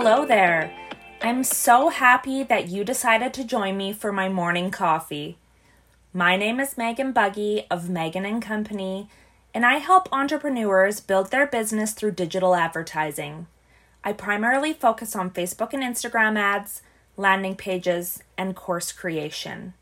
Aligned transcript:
Hello 0.00 0.24
there. 0.24 0.72
I'm 1.20 1.42
so 1.42 1.88
happy 1.88 2.44
that 2.44 2.68
you 2.68 2.84
decided 2.84 3.34
to 3.34 3.42
join 3.42 3.76
me 3.76 3.92
for 3.92 4.12
my 4.12 4.28
morning 4.28 4.70
coffee. 4.70 5.38
My 6.12 6.36
name 6.36 6.60
is 6.60 6.78
Megan 6.78 7.10
Buggy 7.10 7.66
of 7.68 7.90
Megan 7.90 8.24
and 8.24 8.40
Company, 8.40 9.08
and 9.52 9.66
I 9.66 9.78
help 9.78 10.08
entrepreneurs 10.12 11.00
build 11.00 11.32
their 11.32 11.48
business 11.48 11.94
through 11.94 12.12
digital 12.12 12.54
advertising. 12.54 13.48
I 14.04 14.12
primarily 14.12 14.72
focus 14.72 15.16
on 15.16 15.30
Facebook 15.30 15.72
and 15.72 15.82
Instagram 15.82 16.38
ads, 16.38 16.80
landing 17.16 17.56
pages, 17.56 18.22
and 18.38 18.54
course 18.54 18.92
creation. 18.92 19.74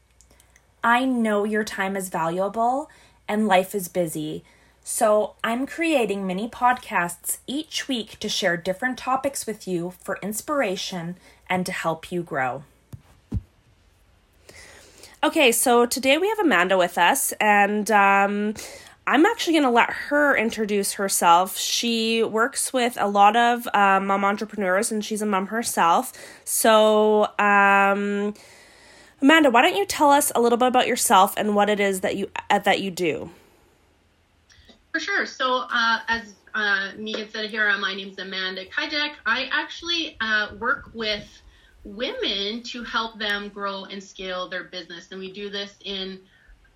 I 0.82 1.04
know 1.04 1.44
your 1.44 1.62
time 1.62 1.94
is 1.94 2.08
valuable 2.08 2.88
and 3.28 3.46
life 3.46 3.74
is 3.74 3.88
busy, 3.88 4.44
so 4.88 5.34
I'm 5.42 5.66
creating 5.66 6.28
mini 6.28 6.48
podcasts 6.48 7.38
each 7.48 7.88
week 7.88 8.20
to 8.20 8.28
share 8.28 8.56
different 8.56 8.96
topics 8.96 9.44
with 9.44 9.66
you 9.66 9.94
for 10.00 10.16
inspiration 10.22 11.16
and 11.48 11.66
to 11.66 11.72
help 11.72 12.12
you 12.12 12.22
grow. 12.22 12.62
Okay, 15.24 15.50
so 15.50 15.86
today 15.86 16.18
we 16.18 16.28
have 16.28 16.38
Amanda 16.38 16.78
with 16.78 16.98
us, 16.98 17.32
and 17.40 17.90
um, 17.90 18.54
I'm 19.08 19.26
actually 19.26 19.54
going 19.54 19.64
to 19.64 19.70
let 19.70 19.90
her 19.90 20.36
introduce 20.36 20.92
herself. 20.92 21.58
She 21.58 22.22
works 22.22 22.72
with 22.72 22.96
a 23.00 23.08
lot 23.08 23.34
of 23.34 23.66
uh, 23.74 23.98
mom 23.98 24.24
entrepreneurs, 24.24 24.92
and 24.92 25.04
she's 25.04 25.20
a 25.20 25.26
mom 25.26 25.48
herself. 25.48 26.12
So, 26.44 27.24
um, 27.40 28.34
Amanda, 29.20 29.50
why 29.50 29.62
don't 29.62 29.74
you 29.74 29.84
tell 29.84 30.12
us 30.12 30.30
a 30.36 30.40
little 30.40 30.58
bit 30.58 30.68
about 30.68 30.86
yourself 30.86 31.34
and 31.36 31.56
what 31.56 31.68
it 31.68 31.80
is 31.80 32.02
that 32.02 32.14
you 32.14 32.30
uh, 32.50 32.60
that 32.60 32.80
you 32.80 32.92
do? 32.92 33.30
For 34.96 35.00
sure. 35.00 35.26
So, 35.26 35.66
uh, 35.70 35.98
as 36.08 36.36
uh, 36.54 36.92
Megan 36.96 37.28
said 37.28 37.50
here, 37.50 37.68
uh, 37.68 37.76
my 37.76 37.94
name 37.94 38.08
is 38.08 38.18
Amanda 38.18 38.64
Kijek. 38.64 39.10
I 39.26 39.46
actually 39.52 40.16
uh, 40.22 40.54
work 40.58 40.88
with 40.94 41.28
women 41.84 42.62
to 42.62 42.82
help 42.82 43.18
them 43.18 43.50
grow 43.50 43.84
and 43.84 44.02
scale 44.02 44.48
their 44.48 44.64
business. 44.64 45.08
And 45.10 45.20
we 45.20 45.30
do 45.34 45.50
this 45.50 45.74
in 45.84 46.20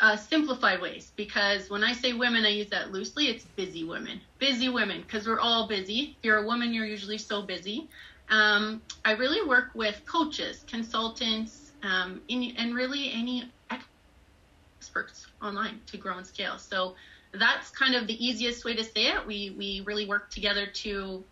uh, 0.00 0.16
simplified 0.16 0.82
ways 0.82 1.12
because 1.16 1.70
when 1.70 1.82
I 1.82 1.94
say 1.94 2.12
women, 2.12 2.44
I 2.44 2.50
use 2.50 2.68
that 2.68 2.92
loosely. 2.92 3.28
It's 3.28 3.44
busy 3.44 3.84
women, 3.84 4.20
busy 4.38 4.68
women, 4.68 5.00
because 5.00 5.26
we're 5.26 5.40
all 5.40 5.66
busy. 5.66 6.18
If 6.18 6.24
you're 6.26 6.42
a 6.42 6.46
woman, 6.46 6.74
you're 6.74 6.84
usually 6.84 7.16
so 7.16 7.40
busy. 7.40 7.88
Um, 8.28 8.82
I 9.02 9.12
really 9.12 9.48
work 9.48 9.68
with 9.74 9.98
coaches, 10.04 10.62
consultants, 10.68 11.72
um, 11.82 12.20
in, 12.28 12.52
and 12.58 12.74
really 12.74 13.12
any 13.14 13.50
experts 13.70 15.26
online 15.40 15.80
to 15.86 15.96
grow 15.96 16.18
and 16.18 16.26
scale. 16.26 16.58
So 16.58 16.96
that's 17.32 17.70
kind 17.70 17.94
of 17.94 18.06
the 18.06 18.24
easiest 18.24 18.64
way 18.64 18.74
to 18.74 18.84
say 18.84 19.06
it. 19.06 19.26
We 19.26 19.50
we 19.56 19.82
really 19.84 20.06
work 20.06 20.30
together 20.30 20.66
to 20.66 21.24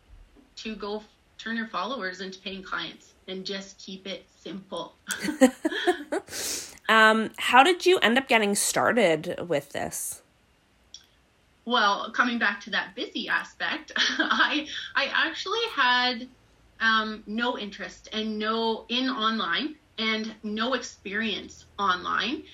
to 0.56 0.74
go 0.74 1.02
turn 1.38 1.56
your 1.56 1.68
followers 1.68 2.20
into 2.20 2.38
paying 2.40 2.62
clients 2.62 3.12
and 3.28 3.44
just 3.44 3.78
keep 3.78 4.06
it 4.06 4.26
simple. 4.40 4.94
um, 6.88 7.30
how 7.36 7.62
did 7.62 7.86
you 7.86 7.98
end 7.98 8.18
up 8.18 8.28
getting 8.28 8.54
started 8.54 9.48
with 9.48 9.70
this? 9.70 10.22
Well, 11.64 12.10
coming 12.12 12.38
back 12.38 12.60
to 12.62 12.70
that 12.70 12.94
busy 12.94 13.28
aspect, 13.28 13.92
I 13.96 14.66
I 14.94 15.06
actually 15.12 15.60
had 15.74 16.28
um, 16.80 17.22
no 17.26 17.58
interest 17.58 18.08
and 18.12 18.38
no 18.38 18.84
in 18.88 19.08
online 19.08 19.76
and 19.98 20.34
no 20.42 20.74
experience 20.74 21.66
online 21.78 22.44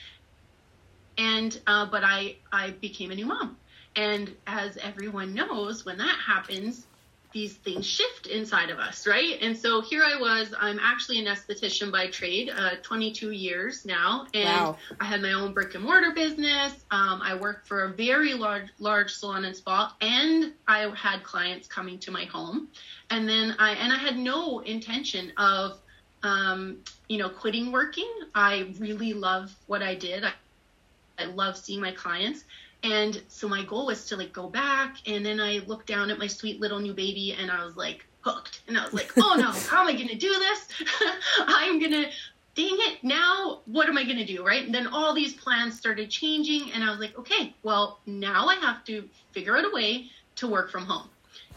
and 1.18 1.58
uh, 1.66 1.86
but 1.86 2.02
I 2.04 2.36
I 2.52 2.70
became 2.70 3.10
a 3.10 3.14
new 3.14 3.26
mom, 3.26 3.56
and 3.96 4.34
as 4.46 4.76
everyone 4.78 5.34
knows, 5.34 5.84
when 5.84 5.98
that 5.98 6.18
happens, 6.26 6.86
these 7.32 7.54
things 7.54 7.86
shift 7.86 8.26
inside 8.28 8.70
of 8.70 8.78
us, 8.78 9.06
right? 9.06 9.38
And 9.42 9.58
so 9.58 9.80
here 9.80 10.04
I 10.04 10.20
was. 10.20 10.54
I'm 10.58 10.78
actually 10.78 11.18
an 11.18 11.26
esthetician 11.26 11.90
by 11.90 12.06
trade, 12.06 12.50
uh, 12.56 12.76
22 12.82 13.32
years 13.32 13.84
now, 13.84 14.26
and 14.34 14.44
wow. 14.44 14.76
I 15.00 15.04
had 15.04 15.20
my 15.20 15.32
own 15.32 15.52
brick 15.52 15.74
and 15.74 15.84
mortar 15.84 16.12
business. 16.12 16.72
Um, 16.90 17.20
I 17.22 17.34
worked 17.34 17.66
for 17.66 17.84
a 17.84 17.88
very 17.92 18.34
large 18.34 18.68
large 18.78 19.12
salon 19.12 19.44
and 19.44 19.56
spa, 19.56 19.94
and 20.00 20.52
I 20.68 20.92
had 20.96 21.22
clients 21.24 21.66
coming 21.66 21.98
to 22.00 22.10
my 22.10 22.24
home, 22.24 22.68
and 23.10 23.28
then 23.28 23.56
I 23.58 23.72
and 23.72 23.92
I 23.92 23.98
had 23.98 24.16
no 24.16 24.60
intention 24.60 25.32
of 25.36 25.80
um, 26.24 26.78
you 27.08 27.18
know, 27.18 27.28
quitting 27.28 27.70
working. 27.70 28.10
I 28.34 28.72
really 28.78 29.12
love 29.12 29.54
what 29.66 29.82
I 29.82 29.94
did. 29.94 30.24
I, 30.24 30.32
I 31.18 31.24
love 31.26 31.56
seeing 31.56 31.80
my 31.80 31.92
clients. 31.92 32.44
And 32.82 33.22
so 33.28 33.48
my 33.48 33.64
goal 33.64 33.86
was 33.86 34.04
to 34.06 34.16
like 34.16 34.32
go 34.32 34.48
back 34.48 34.96
and 35.06 35.24
then 35.24 35.40
I 35.40 35.60
looked 35.66 35.86
down 35.86 36.10
at 36.10 36.18
my 36.18 36.26
sweet 36.26 36.60
little 36.60 36.78
new 36.78 36.92
baby 36.92 37.34
and 37.38 37.50
I 37.50 37.64
was 37.64 37.76
like 37.76 38.04
hooked. 38.20 38.60
And 38.68 38.76
I 38.76 38.84
was 38.84 38.92
like, 38.92 39.10
oh 39.16 39.36
no, 39.38 39.50
how 39.52 39.82
am 39.82 39.88
I 39.88 39.92
going 39.94 40.08
to 40.08 40.16
do 40.16 40.28
this? 40.28 40.68
I'm 41.38 41.78
going 41.78 41.92
to, 41.92 42.04
dang 42.54 42.76
it, 42.78 43.02
now 43.02 43.60
what 43.64 43.88
am 43.88 43.96
I 43.96 44.04
going 44.04 44.18
to 44.18 44.26
do? 44.26 44.44
Right. 44.44 44.64
And 44.64 44.74
then 44.74 44.86
all 44.86 45.14
these 45.14 45.32
plans 45.32 45.78
started 45.78 46.10
changing 46.10 46.72
and 46.72 46.84
I 46.84 46.90
was 46.90 47.00
like, 47.00 47.18
okay, 47.18 47.54
well, 47.62 48.00
now 48.04 48.48
I 48.48 48.56
have 48.56 48.84
to 48.84 49.08
figure 49.32 49.56
out 49.56 49.64
a 49.64 49.74
way 49.74 50.10
to 50.36 50.46
work 50.46 50.70
from 50.70 50.84
home. 50.84 51.08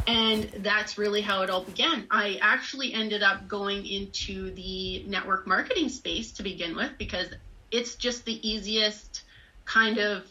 And 0.05 0.43
that's 0.59 0.97
really 0.97 1.21
how 1.21 1.41
it 1.41 1.49
all 1.49 1.63
began. 1.63 2.07
I 2.09 2.39
actually 2.41 2.93
ended 2.93 3.21
up 3.21 3.47
going 3.49 3.85
into 3.85 4.51
the 4.51 5.03
network 5.07 5.45
marketing 5.45 5.89
space 5.89 6.31
to 6.33 6.43
begin 6.43 6.75
with 6.75 6.91
because 6.97 7.27
it's 7.71 7.95
just 7.95 8.23
the 8.23 8.47
easiest 8.47 9.23
kind 9.67 9.97
of 9.97 10.23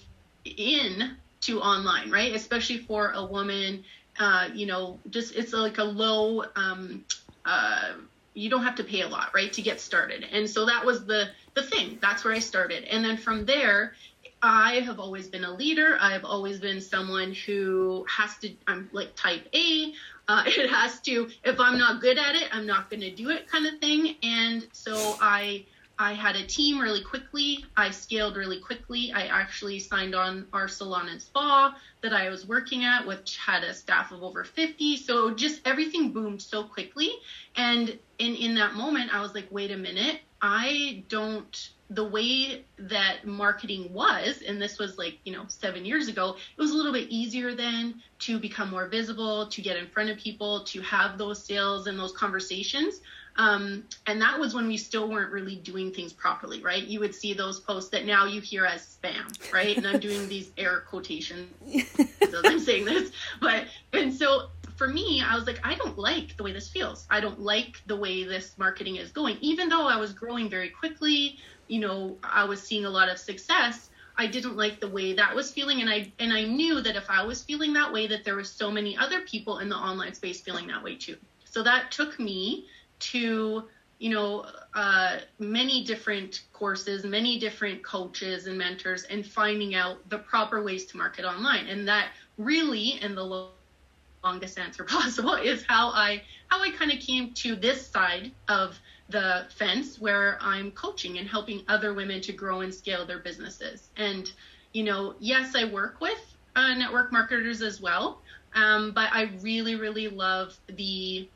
in 0.45 1.17
to 1.43 1.61
online, 1.61 2.11
right? 2.11 2.35
Especially 2.35 2.79
for 2.79 3.13
a 3.13 3.25
woman, 3.25 3.85
uh, 4.19 4.49
you 4.53 4.67
know, 4.67 4.99
just 5.11 5.35
it's 5.37 5.53
like 5.53 5.79
a 5.79 5.85
low, 5.85 6.45
um, 6.57 7.05
uh, 7.45 7.93
you 8.35 8.51
don't 8.51 8.65
have 8.65 8.77
to 8.77 8.85
pay 8.85 9.03
a 9.03 9.09
lot, 9.09 9.31
right, 9.35 9.53
to 9.53 9.63
get 9.63 9.81
started. 9.81 10.27
And 10.33 10.49
so 10.49 10.67
that 10.67 10.85
was 10.85 11.07
the 11.07 11.29
the 11.55 11.63
thing. 11.63 11.99
That's 12.03 12.25
where 12.25 12.35
I 12.35 12.39
started. 12.39 12.85
And 12.85 13.05
then 13.05 13.17
from 13.17 13.47
there, 13.47 13.95
I 14.43 14.81
have 14.81 15.01
always 15.01 15.27
been 15.29 15.45
a 15.45 15.53
leader. 15.53 15.97
I've 16.01 16.25
always 16.25 16.61
been 16.61 16.81
someone 16.81 17.33
who 17.33 18.05
has 18.09 18.37
to. 18.39 18.53
I'm 18.67 18.89
like 18.93 19.15
type 19.17 19.49
A. 19.55 19.93
Uh, 20.29 20.45
it 20.47 20.71
has 20.71 21.01
to. 21.03 21.31
If 21.45 21.61
I'm 21.61 21.79
not 21.79 22.01
good 22.01 22.19
at 22.19 22.35
it, 22.35 22.49
I'm 22.53 22.67
not 22.67 22.91
going 22.91 23.01
to 23.01 23.11
do 23.11 23.31
it, 23.31 23.49
kind 23.49 23.67
of 23.67 23.79
thing. 23.81 24.17
And 24.23 24.67
so 24.73 25.17
I 25.21 25.65
I 25.99 26.13
had 26.13 26.37
a 26.37 26.47
team 26.47 26.79
really 26.79 27.03
quickly. 27.03 27.65
I 27.77 27.91
scaled 27.91 28.37
really 28.37 28.61
quickly. 28.61 29.13
I 29.13 29.27
actually 29.27 29.79
signed 29.79 30.15
on 30.15 30.47
our 30.53 30.69
salon 30.69 31.09
and 31.09 31.21
spa 31.21 31.75
that 32.03 32.13
I 32.13 32.29
was 32.29 32.47
working 32.47 32.85
at, 32.85 33.07
which 33.07 33.39
had 33.39 33.65
a 33.65 33.73
staff 33.73 34.13
of 34.13 34.23
over 34.23 34.45
50. 34.45 34.99
So 34.99 35.31
just 35.35 35.63
everything 35.65 36.13
boomed 36.13 36.43
so 36.43 36.65
quickly. 36.65 37.13
And 37.57 37.99
in, 38.19 38.35
in 38.35 38.55
that 38.57 38.75
moment, 38.75 39.15
I 39.15 39.23
was 39.23 39.35
like, 39.35 39.47
wait 39.51 39.71
a 39.71 39.77
minute, 39.77 40.21
I 40.43 41.05
don't, 41.09 41.71
the 41.89 42.05
way 42.05 42.65
that 42.79 43.27
marketing 43.27 43.93
was, 43.93 44.43
and 44.47 44.61
this 44.61 44.79
was 44.79 44.99
like, 44.99 45.19
you 45.25 45.33
know, 45.33 45.45
seven 45.49 45.85
years 45.85 46.09
ago, 46.09 46.37
it 46.37 46.61
was 46.61 46.73
a 46.73 46.75
little 46.75 46.93
bit 46.93 47.09
easier 47.09 47.55
then 47.55 48.03
to 48.21 48.39
become 48.39 48.71
more 48.71 48.87
visible, 48.87 49.47
to 49.47 49.63
get 49.63 49.79
in 49.79 49.87
front 49.87 50.11
of 50.11 50.19
people, 50.19 50.65
to 50.65 50.81
have 50.83 51.17
those 51.17 51.43
sales 51.43 51.87
and 51.87 51.99
those 51.99 52.13
conversations. 52.13 53.01
Um, 53.39 53.85
and 54.07 54.21
that 54.23 54.39
was 54.39 54.55
when 54.55 54.67
we 54.67 54.77
still 54.77 55.09
weren't 55.09 55.31
really 55.31 55.57
doing 55.57 55.93
things 55.93 56.13
properly, 56.13 56.63
right? 56.63 56.83
You 56.83 57.01
would 57.01 57.15
see 57.15 57.35
those 57.35 57.61
posts 57.61 57.91
that 57.91 58.07
now 58.07 58.25
you 58.25 58.41
hear 58.41 58.65
as 58.65 58.99
spam, 59.03 59.53
right? 59.53 59.77
And 59.77 59.87
I'm 59.87 60.01
doing 60.01 60.27
these 60.29 60.51
air 60.57 60.81
quotations 60.89 61.49
as 62.23 62.35
I'm 62.45 62.59
saying 62.59 62.87
this. 62.87 63.13
But, 63.41 63.67
and 63.93 64.13
so 64.13 64.49
for 64.77 64.89
me, 64.89 65.23
I 65.27 65.35
was 65.35 65.47
like, 65.47 65.61
I 65.65 65.75
don't 65.75 65.99
like 65.99 66.37
the 66.37 66.43
way 66.43 66.53
this 66.53 66.69
feels. 66.69 67.07
I 67.11 67.21
don't 67.21 67.41
like 67.41 67.83
the 67.87 67.97
way 67.97 68.25
this 68.25 68.57
marketing 68.57 68.97
is 68.97 69.11
going. 69.11 69.37
Even 69.41 69.69
though 69.69 69.87
I 69.87 69.97
was 69.99 70.13
growing 70.13 70.49
very 70.49 70.71
quickly, 70.71 71.39
you 71.69 71.81
know, 71.81 72.17
I 72.23 72.45
was 72.45 72.63
seeing 72.63 72.85
a 72.85 72.91
lot 72.91 73.09
of 73.09 73.19
success. 73.19 73.91
I 74.19 74.27
didn't 74.27 74.57
like 74.57 74.81
the 74.81 74.89
way 74.89 75.13
that 75.13 75.35
was 75.35 75.51
feeling 75.51 75.83
and 75.83 75.91
I 75.91 76.11
and 76.19 76.33
I 76.33 76.45
knew 76.45 76.81
that 76.81 76.97
if 76.97 77.11
I 77.11 77.23
was 77.23 77.43
feeling 77.43 77.75
that 77.75 77.93
way 77.93 78.07
that 78.07 78.25
there 78.25 78.35
were 78.35 78.45
so 78.45 78.71
many 78.71 78.97
other 78.97 79.21
people 79.23 79.59
in 79.59 79.69
the 79.69 79.77
online 79.77 80.15
space 80.15 80.41
feeling 80.41 80.69
that 80.69 80.83
way 80.83 80.97
too. 80.97 81.17
So 81.45 81.63
that 81.65 81.91
took 81.91 82.19
me 82.19 82.67
to 82.99 83.65
you 83.99 84.11
know 84.11 84.45
uh, 84.75 85.19
many 85.39 85.85
different 85.85 86.41
courses 86.53 87.05
many 87.05 87.39
different 87.39 87.83
coaches 87.85 88.47
and 88.47 88.59
mentors 88.59 89.05
and 89.05 89.25
finding 89.27 89.75
out 89.75 90.09
the 90.09 90.19
proper 90.19 90.63
ways 90.63 90.85
to 90.87 90.97
market 90.97 91.25
online. 91.25 91.67
And 91.69 91.89
that 91.89 92.11
really 92.39 93.01
in 93.03 93.15
the 93.15 93.25
longest 93.25 93.75
answer 93.75 93.91
possible 93.95 94.41
is 94.45 94.65
how 94.85 95.01
i 95.05 95.51
how 95.79 95.87
i 95.95 96.01
kind 96.01 96.31
of 96.33 96.39
came 96.41 96.73
to 96.73 97.01
this 97.01 97.31
side 97.31 97.87
of 98.03 98.33
the 98.67 99.03
fence 99.13 99.63
where 99.63 100.11
i'm 100.13 100.41
coaching 100.41 100.91
and 100.91 101.01
helping 101.01 101.41
other 101.45 101.71
women 101.71 102.03
to 102.03 102.15
grow 102.19 102.47
and 102.51 102.61
scale 102.61 102.95
their 102.95 103.07
businesses. 103.07 103.79
And 103.89 104.25
you 104.73 104.83
know 104.85 105.15
yes 105.19 105.55
i 105.55 105.65
work 105.65 106.01
with 106.01 106.19
uh, 106.57 106.75
network 106.75 107.13
marketers 107.13 107.63
as 107.63 107.81
well 107.81 108.21
um, 108.55 108.93
but 108.93 109.09
i 109.13 109.23
really 109.43 109.75
really 109.77 110.09
love 110.09 110.59
the 110.69 111.31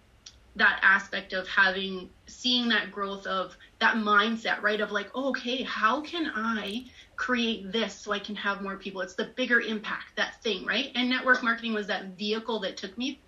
that 0.61 0.81
aspect 0.83 1.33
of 1.33 1.49
having 1.49 2.11
seeing 2.29 2.69
that 2.69 2.93
growth 2.93 3.27
of 3.27 3.57
that 3.81 3.97
mindset 3.97 4.63
right? 4.63 4.81
Of 4.81 4.93
like 4.93 5.15
okay 5.15 5.63
how 5.63 6.01
can 6.01 6.31
i 6.35 6.85
create 7.17 7.71
this 7.71 7.95
so 7.95 8.13
i 8.13 8.19
can 8.19 8.37
have 8.37 8.63
more 8.63 8.77
people? 8.77 9.01
It's 9.01 9.15
the 9.15 9.33
bigger 9.37 9.61
impact 9.61 10.17
that 10.17 10.43
thing 10.43 10.65
right? 10.65 10.91
And 10.95 11.11
network 11.11 11.43
marketing 11.43 11.75
was 11.75 11.89
that 11.89 12.17
vehicle 12.17 12.61
that 12.61 12.77
took 12.77 12.97
me 12.97 13.21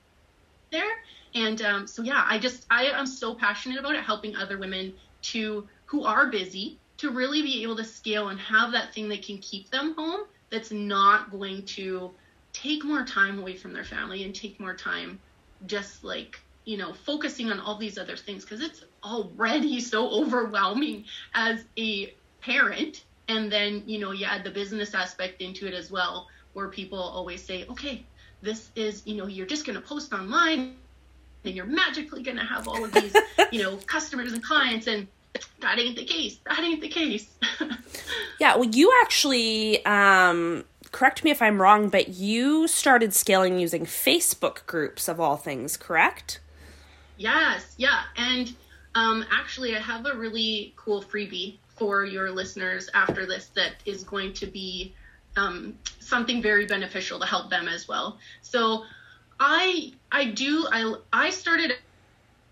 there. 0.73 0.91
And 1.35 1.63
um, 1.63 1.87
so, 1.87 2.03
yeah, 2.03 2.25
I 2.29 2.39
just, 2.39 2.67
I 2.71 2.87
am 2.87 3.07
so 3.07 3.35
passionate 3.35 3.79
about 3.79 3.95
it, 3.95 4.03
helping 4.03 4.37
other 4.37 4.59
women 4.59 4.95
to, 5.23 5.69
who 5.87 6.05
are 6.05 6.31
busy, 6.31 6.81
to 6.99 7.11
really 7.11 7.43
be 7.43 7.63
able 7.63 7.77
to 7.77 7.85
scale 7.85 8.29
and 8.29 8.41
have 8.41 8.73
that 8.73 8.93
thing 8.93 9.09
that 9.11 9.25
can 9.25 9.39
keep 9.39 9.71
them 9.71 9.95
home 9.97 10.23
that's 10.51 10.71
not 10.71 11.31
going 11.31 11.65
to 11.65 12.15
take 12.53 12.85
more 12.85 13.05
time 13.05 13.39
away 13.39 13.57
from 13.57 13.73
their 13.73 13.85
family 13.85 14.25
and 14.25 14.35
take 14.35 14.61
more 14.61 14.75
time 14.75 15.19
just 15.65 16.05
like 16.05 16.39
you 16.65 16.77
know 16.77 16.93
focusing 16.93 17.51
on 17.51 17.61
all 17.61 17.77
these 17.77 17.99
other 17.99 18.17
things 18.17 18.45
because 18.45 18.61
it's 18.61 18.85
already 19.05 19.81
so 19.93 20.09
overwhelming 20.11 21.05
as 21.35 21.65
a 21.79 22.15
parent. 22.41 23.05
And 23.29 23.51
then 23.51 23.83
you 23.87 23.99
know 23.99 24.11
you 24.11 24.27
add 24.27 24.45
the 24.45 24.51
business 24.51 24.95
aspect 24.95 25.41
into 25.41 25.67
it 25.67 25.75
as 25.75 25.91
well 25.91 26.29
where 26.53 26.69
people 26.69 26.99
always 26.99 27.43
say 27.43 27.65
okay 27.71 28.05
this 28.43 28.71
is 28.75 29.03
you 29.07 29.15
know 29.17 29.27
you're 29.27 29.47
just 29.47 29.65
going 29.65 29.81
to 29.81 29.87
post 29.87 30.13
online 30.13 30.75
and 31.45 31.55
you're 31.55 31.65
magically 31.65 32.23
going 32.23 32.37
to 32.37 32.45
have 32.45 32.69
all 32.69 32.85
of 32.85 32.93
these 32.93 33.15
you 33.53 33.63
know 33.63 33.77
customers 33.87 34.33
and 34.33 34.43
clients 34.43 34.87
and 34.87 35.07
that 35.61 35.79
ain't 35.79 35.97
the 35.97 36.05
case. 36.05 36.39
That 36.45 36.59
ain't 36.59 36.81
the 36.81 36.89
case. 36.89 37.29
Yeah 38.39 38.57
well 38.57 38.69
you 38.69 38.93
actually 39.03 39.85
um 39.87 40.65
correct 40.91 41.23
me 41.23 41.31
if 41.31 41.41
i'm 41.41 41.63
wrong 41.63 41.89
but 41.89 42.09
you 42.09 42.67
started 42.67 43.15
scaling 43.15 43.59
using 43.59 43.87
facebook 43.87 44.67
groups 44.67 45.07
of 45.07 45.21
all 45.21 45.37
things 45.37 45.77
correct 45.77 46.41
yes 47.23 47.75
yeah 47.79 48.03
and 48.17 48.55
um, 48.95 49.25
actually 49.31 49.75
i 49.77 49.81
have 49.81 50.05
a 50.07 50.15
really 50.15 50.75
cool 50.77 51.03
freebie 51.03 51.59
for 51.77 52.05
your 52.05 52.31
listeners 52.31 52.89
after 52.95 53.27
this 53.27 53.49
that 53.57 53.73
is 53.87 54.05
going 54.05 54.33
to 54.35 54.47
be 54.47 54.95
um, 55.37 55.75
something 56.01 56.43
very 56.43 56.67
beneficial 56.67 57.19
to 57.21 57.27
help 57.27 57.51
them 57.51 57.69
as 57.69 57.89
well. 57.89 58.19
So 58.43 58.85
I 59.41 59.93
I 60.11 60.27
do 60.27 60.67
I 60.71 60.95
I 61.13 61.31
started 61.31 61.73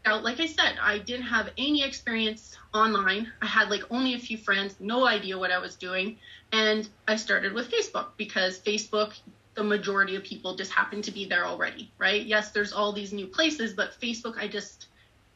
out 0.04 0.24
like 0.24 0.40
I 0.40 0.46
said 0.46 0.78
I 0.80 0.98
didn't 0.98 1.26
have 1.26 1.50
any 1.58 1.84
experience 1.84 2.56
online. 2.72 3.30
I 3.42 3.46
had 3.46 3.70
like 3.70 3.82
only 3.90 4.14
a 4.14 4.18
few 4.18 4.38
friends, 4.38 4.76
no 4.80 5.06
idea 5.06 5.38
what 5.38 5.50
I 5.50 5.58
was 5.58 5.76
doing, 5.76 6.18
and 6.52 6.88
I 7.06 7.16
started 7.16 7.52
with 7.52 7.70
Facebook 7.70 8.08
because 8.16 8.58
Facebook 8.58 9.12
the 9.60 9.64
majority 9.64 10.16
of 10.16 10.24
people 10.24 10.56
just 10.56 10.72
happen 10.72 11.02
to 11.02 11.10
be 11.10 11.26
there 11.26 11.44
already, 11.44 11.92
right? 11.98 12.24
Yes, 12.24 12.50
there's 12.50 12.72
all 12.72 12.94
these 12.94 13.12
new 13.12 13.26
places, 13.26 13.74
but 13.74 13.92
Facebook 14.00 14.38
I 14.38 14.48
just 14.48 14.86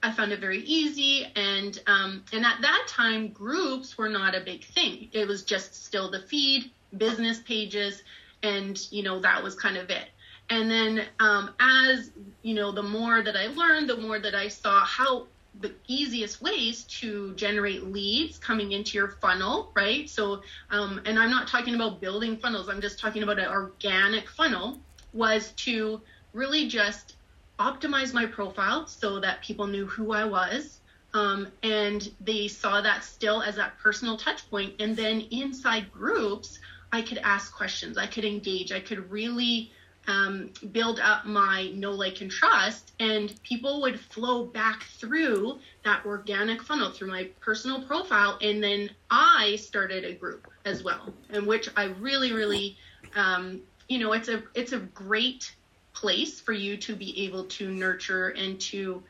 I 0.03 0.11
found 0.13 0.33
it 0.33 0.41
very 0.41 0.61
easy, 0.61 1.27
and 1.37 1.79
um, 1.87 2.25
and 2.33 2.43
at 2.43 2.57
that 2.63 2.87
time, 2.89 3.29
groups 3.29 3.99
were 3.99 4.09
not 4.09 4.35
a 4.35 4.41
big 4.41 4.65
thing. 4.65 5.11
It 5.13 5.29
was 5.29 5.43
just 5.43 5.85
still 5.85 6.11
the 6.11 6.21
feed, 6.21 6.71
business 6.97 7.41
pages, 7.41 8.03
and 8.43 8.81
you 8.91 9.03
know 9.03 9.21
that 9.21 9.43
was 9.43 9.55
kind 9.55 9.77
of 9.77 9.91
it. 9.91 10.09
And 10.49 10.71
then 10.71 11.05
um, 11.21 11.55
as 11.61 12.11
you 12.41 12.55
know, 12.55 12.73
the 12.73 12.83
more 12.83 13.21
that 13.21 13.37
I 13.37 13.49
learned, 13.49 13.91
the 13.91 13.99
more 13.99 14.19
that 14.21 14.35
I 14.35 14.49
saw 14.49 14.87
how 14.87 15.27
the 15.61 15.73
easiest 15.87 16.43
ways 16.43 16.85
to 16.85 17.35
generate 17.35 17.85
leads 17.85 18.39
coming 18.39 18.73
into 18.73 18.99
your 18.99 19.09
funnel, 19.21 19.71
right? 19.75 20.09
So, 20.11 20.43
um, 20.71 21.01
and 21.05 21.19
I'm 21.19 21.31
not 21.31 21.49
talking 21.49 21.75
about 21.75 22.01
building 22.01 22.37
funnels. 22.37 22.69
I'm 22.69 22.81
just 22.81 22.99
talking 22.99 23.23
about 23.23 23.39
an 23.39 23.49
organic 23.49 24.29
funnel. 24.29 24.81
Was 25.13 25.53
to 25.53 26.01
really 26.33 26.67
just 26.69 27.15
optimize 27.59 28.13
my 28.13 28.27
profile 28.27 28.87
so 28.87 29.21
that 29.21 29.43
people 29.43 29.67
knew 29.67 29.87
who 29.87 30.13
I 30.13 30.25
was. 30.25 30.81
Um, 31.13 31.47
and 31.63 32.11
they 32.21 32.49
saw 32.49 32.81
that 32.81 33.05
still 33.05 33.41
as 33.41 33.55
that 33.55 33.79
personal 33.79 34.17
touch 34.17 34.51
point. 34.51 34.75
And 34.81 34.97
then 34.97 35.21
inside 35.31 35.93
groups, 35.93 36.59
I 36.93 37.03
could 37.03 37.19
ask 37.19 37.55
questions, 37.55 37.97
I 37.97 38.07
could 38.07 38.25
engage, 38.25 38.73
I 38.73 38.81
could 38.81 39.11
really 39.11 39.71
um, 40.07 40.51
build 40.73 41.01
up 41.01 41.25
my 41.25 41.71
know, 41.75 41.93
like, 41.93 42.21
and 42.21 42.31
trust. 42.31 42.93
And 43.01 43.35
people 43.43 43.81
would 43.83 43.99
flow 43.99 44.45
back 44.45 44.85
through 44.99 45.59
that 45.85 46.05
organic 46.05 46.63
funnel 46.63 46.91
through 46.91 47.09
my 47.09 47.31
personal 47.41 47.83
profile. 47.83 48.39
And 48.41 48.63
then 48.63 48.91
I 49.11 49.57
started 49.57 50.05
a 50.05 50.15
group 50.15 50.47
as 50.65 50.83
well, 50.83 51.13
in 51.31 51.47
which 51.47 51.69
I 51.77 51.85
really, 51.85 52.33
really, 52.33 52.77
um, 53.17 53.61
you 53.89 53.99
know, 53.99 54.13
it's 54.13 54.29
a 54.29 54.43
it's 54.55 54.73
a 54.73 54.79
great 54.79 55.55
place 55.95 56.41
for 56.41 56.53
you 56.53 56.77
to 56.77 56.95
be 56.95 57.25
able 57.25 57.45
to 57.45 57.71
nurture 57.71 58.29
and 58.31 58.61
to 58.61 59.03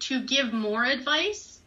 to 0.00 0.22
give 0.22 0.52
more 0.52 0.84
advice 0.84 1.60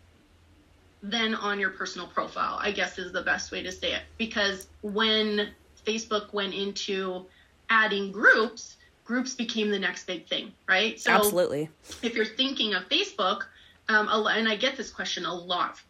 than 1.04 1.36
on 1.36 1.60
your 1.60 1.70
personal 1.70 2.08
profile 2.08 2.58
i 2.62 2.72
guess 2.72 2.98
is 2.98 3.12
the 3.12 3.22
best 3.22 3.52
way 3.52 3.62
to 3.62 3.72
say 3.72 3.94
it 3.94 4.02
because 4.18 4.68
when 4.82 5.50
facebook 5.86 6.34
went 6.34 6.54
into 6.54 7.26
adding 7.70 8.12
groups 8.12 8.78
groups 9.04 9.34
became 9.34 9.70
the 9.70 9.80
next 9.80 10.06
big 10.06 10.28
thing 10.28 10.52
right? 10.68 11.00
So 11.00 11.12
absolutely. 11.12 11.70
if 12.02 12.16
you're 12.16 12.26
thinking 12.26 12.74
of 12.74 12.88
facebook 12.90 13.44
um, 13.90 14.08
and 14.10 14.48
i 14.48 14.56
get 14.56 14.78
this 14.78 14.92
question 14.92 15.26
a 15.26 15.34
lot 15.34 15.82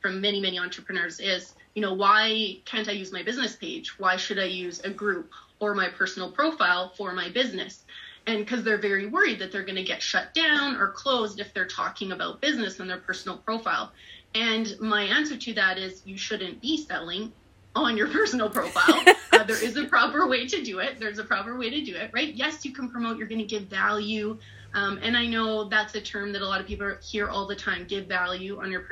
from 0.00 0.20
many 0.20 0.40
many 0.40 0.58
entrepreneurs 0.58 1.20
is 1.20 1.54
you 1.74 1.82
know 1.82 1.94
why 1.94 2.58
can't 2.64 2.88
i 2.88 2.92
use 2.92 3.12
my 3.12 3.22
business 3.22 3.54
page? 3.56 3.98
Why 3.98 4.16
should 4.16 4.38
i 4.38 4.44
use 4.44 4.80
a 4.80 4.90
group 4.90 5.32
or 5.60 5.74
my 5.74 5.88
personal 5.88 6.30
profile 6.30 6.92
for 6.96 7.12
my 7.12 7.28
business? 7.28 7.84
And 8.26 8.44
because 8.44 8.62
they're 8.62 8.78
very 8.78 9.06
worried 9.06 9.38
that 9.38 9.52
they're 9.52 9.64
going 9.64 9.76
to 9.76 9.84
get 9.84 10.02
shut 10.02 10.34
down 10.34 10.76
or 10.76 10.88
closed 10.88 11.40
if 11.40 11.54
they're 11.54 11.66
talking 11.66 12.12
about 12.12 12.40
business 12.40 12.78
on 12.78 12.88
their 12.88 12.98
personal 12.98 13.38
profile. 13.38 13.92
And 14.34 14.78
my 14.80 15.04
answer 15.04 15.36
to 15.36 15.54
that 15.54 15.78
is 15.78 16.02
you 16.04 16.18
shouldn't 16.18 16.60
be 16.60 16.84
selling 16.84 17.32
on 17.84 17.96
your 17.96 18.08
personal 18.08 18.50
profile. 18.50 19.02
uh, 19.32 19.44
there 19.44 19.62
is 19.62 19.76
a 19.76 19.84
proper 19.84 20.26
way 20.26 20.46
to 20.46 20.62
do 20.62 20.78
it. 20.78 20.98
There's 20.98 21.18
a 21.18 21.24
proper 21.24 21.58
way 21.58 21.70
to 21.70 21.84
do 21.84 21.94
it, 21.94 22.10
right? 22.12 22.34
Yes, 22.34 22.64
you 22.64 22.72
can 22.72 22.88
promote, 22.88 23.18
you're 23.18 23.28
going 23.28 23.40
to 23.40 23.46
give 23.46 23.64
value. 23.64 24.38
Um, 24.74 24.98
and 25.02 25.16
I 25.16 25.26
know 25.26 25.64
that's 25.64 25.94
a 25.94 26.00
term 26.00 26.32
that 26.32 26.42
a 26.42 26.46
lot 26.46 26.60
of 26.60 26.66
people 26.66 26.94
hear 27.02 27.28
all 27.28 27.46
the 27.46 27.56
time 27.56 27.86
give 27.86 28.06
value 28.06 28.60
on 28.60 28.70
your 28.70 28.86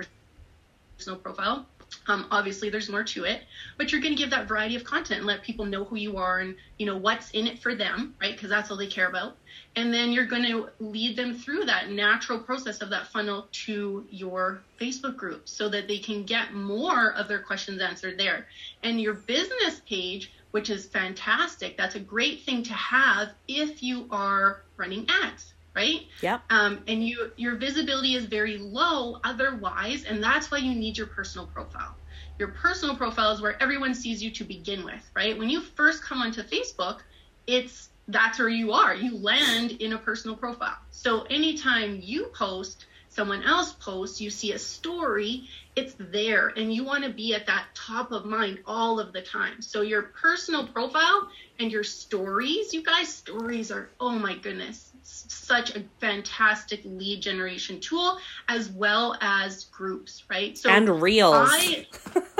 personal 0.96 1.20
profile. 1.20 1.66
Um, 2.06 2.26
obviously, 2.30 2.70
there's 2.70 2.88
more 2.88 3.04
to 3.04 3.24
it, 3.24 3.42
but 3.76 3.90
you're 3.90 4.00
going 4.00 4.14
to 4.14 4.20
give 4.20 4.30
that 4.30 4.48
variety 4.48 4.76
of 4.76 4.84
content 4.84 5.18
and 5.18 5.26
let 5.26 5.42
people 5.42 5.64
know 5.64 5.84
who 5.84 5.96
you 5.96 6.16
are 6.16 6.38
and 6.38 6.56
you 6.78 6.86
know 6.86 6.96
what's 6.96 7.30
in 7.30 7.46
it 7.46 7.58
for 7.58 7.74
them, 7.74 8.14
right? 8.20 8.32
Because 8.32 8.50
that's 8.50 8.70
all 8.70 8.76
they 8.76 8.86
care 8.86 9.08
about. 9.08 9.36
And 9.74 9.92
then 9.92 10.12
you're 10.12 10.26
going 10.26 10.44
to 10.44 10.68
lead 10.78 11.16
them 11.16 11.34
through 11.34 11.64
that 11.64 11.90
natural 11.90 12.38
process 12.38 12.80
of 12.80 12.90
that 12.90 13.08
funnel 13.08 13.48
to 13.66 14.06
your 14.10 14.62
Facebook 14.80 15.16
group 15.16 15.48
so 15.48 15.68
that 15.68 15.88
they 15.88 15.98
can 15.98 16.24
get 16.24 16.54
more 16.54 17.12
of 17.14 17.28
their 17.28 17.40
questions 17.40 17.80
answered 17.80 18.18
there. 18.18 18.46
And 18.82 19.00
your 19.00 19.14
business 19.14 19.80
page, 19.88 20.32
which 20.52 20.70
is 20.70 20.86
fantastic, 20.86 21.76
that's 21.76 21.94
a 21.94 22.00
great 22.00 22.42
thing 22.42 22.62
to 22.64 22.72
have 22.72 23.30
if 23.48 23.82
you 23.82 24.06
are 24.10 24.62
running 24.76 25.06
ads 25.22 25.54
right? 25.76 26.06
Yeah. 26.22 26.40
Um, 26.50 26.82
and 26.88 27.06
you 27.06 27.30
your 27.36 27.56
visibility 27.56 28.14
is 28.14 28.24
very 28.24 28.58
low 28.58 29.20
otherwise, 29.22 30.04
and 30.04 30.22
that's 30.22 30.50
why 30.50 30.58
you 30.58 30.74
need 30.74 30.96
your 30.96 31.06
personal 31.06 31.46
profile. 31.46 31.94
Your 32.38 32.48
personal 32.48 32.96
profile 32.96 33.30
is 33.32 33.40
where 33.40 33.62
everyone 33.62 33.94
sees 33.94 34.22
you 34.22 34.30
to 34.32 34.44
begin 34.44 34.84
with, 34.84 35.08
right? 35.14 35.38
When 35.38 35.48
you 35.48 35.60
first 35.60 36.02
come 36.02 36.20
onto 36.22 36.42
Facebook, 36.42 37.00
it's 37.46 37.90
that's 38.08 38.38
where 38.38 38.48
you 38.48 38.72
are. 38.72 38.94
You 38.94 39.18
land 39.18 39.72
in 39.72 39.92
a 39.92 39.98
personal 39.98 40.36
profile. 40.36 40.78
So 40.90 41.22
anytime 41.22 42.00
you 42.02 42.26
post, 42.34 42.86
someone 43.16 43.42
else 43.42 43.72
posts, 43.72 44.20
you 44.20 44.28
see 44.28 44.52
a 44.52 44.58
story, 44.58 45.48
it's 45.74 45.94
there 45.98 46.48
and 46.48 46.72
you 46.72 46.84
want 46.84 47.02
to 47.02 47.10
be 47.10 47.34
at 47.34 47.46
that 47.46 47.66
top 47.74 48.12
of 48.12 48.26
mind 48.26 48.58
all 48.66 49.00
of 49.00 49.12
the 49.12 49.22
time. 49.22 49.62
So 49.62 49.80
your 49.80 50.02
personal 50.02 50.66
profile 50.66 51.28
and 51.58 51.72
your 51.72 51.82
stories, 51.82 52.74
you 52.74 52.82
guys 52.82 53.08
stories 53.08 53.72
are 53.72 53.88
oh 53.98 54.18
my 54.18 54.36
goodness 54.36 54.92
such 55.02 55.76
a 55.76 55.84
fantastic 56.00 56.82
lead 56.84 57.22
generation 57.22 57.80
tool 57.80 58.18
as 58.48 58.68
well 58.70 59.16
as 59.20 59.64
groups, 59.64 60.24
right? 60.28 60.58
So 60.58 60.68
and 60.68 61.00
reels. 61.00 61.48
I, 61.50 61.86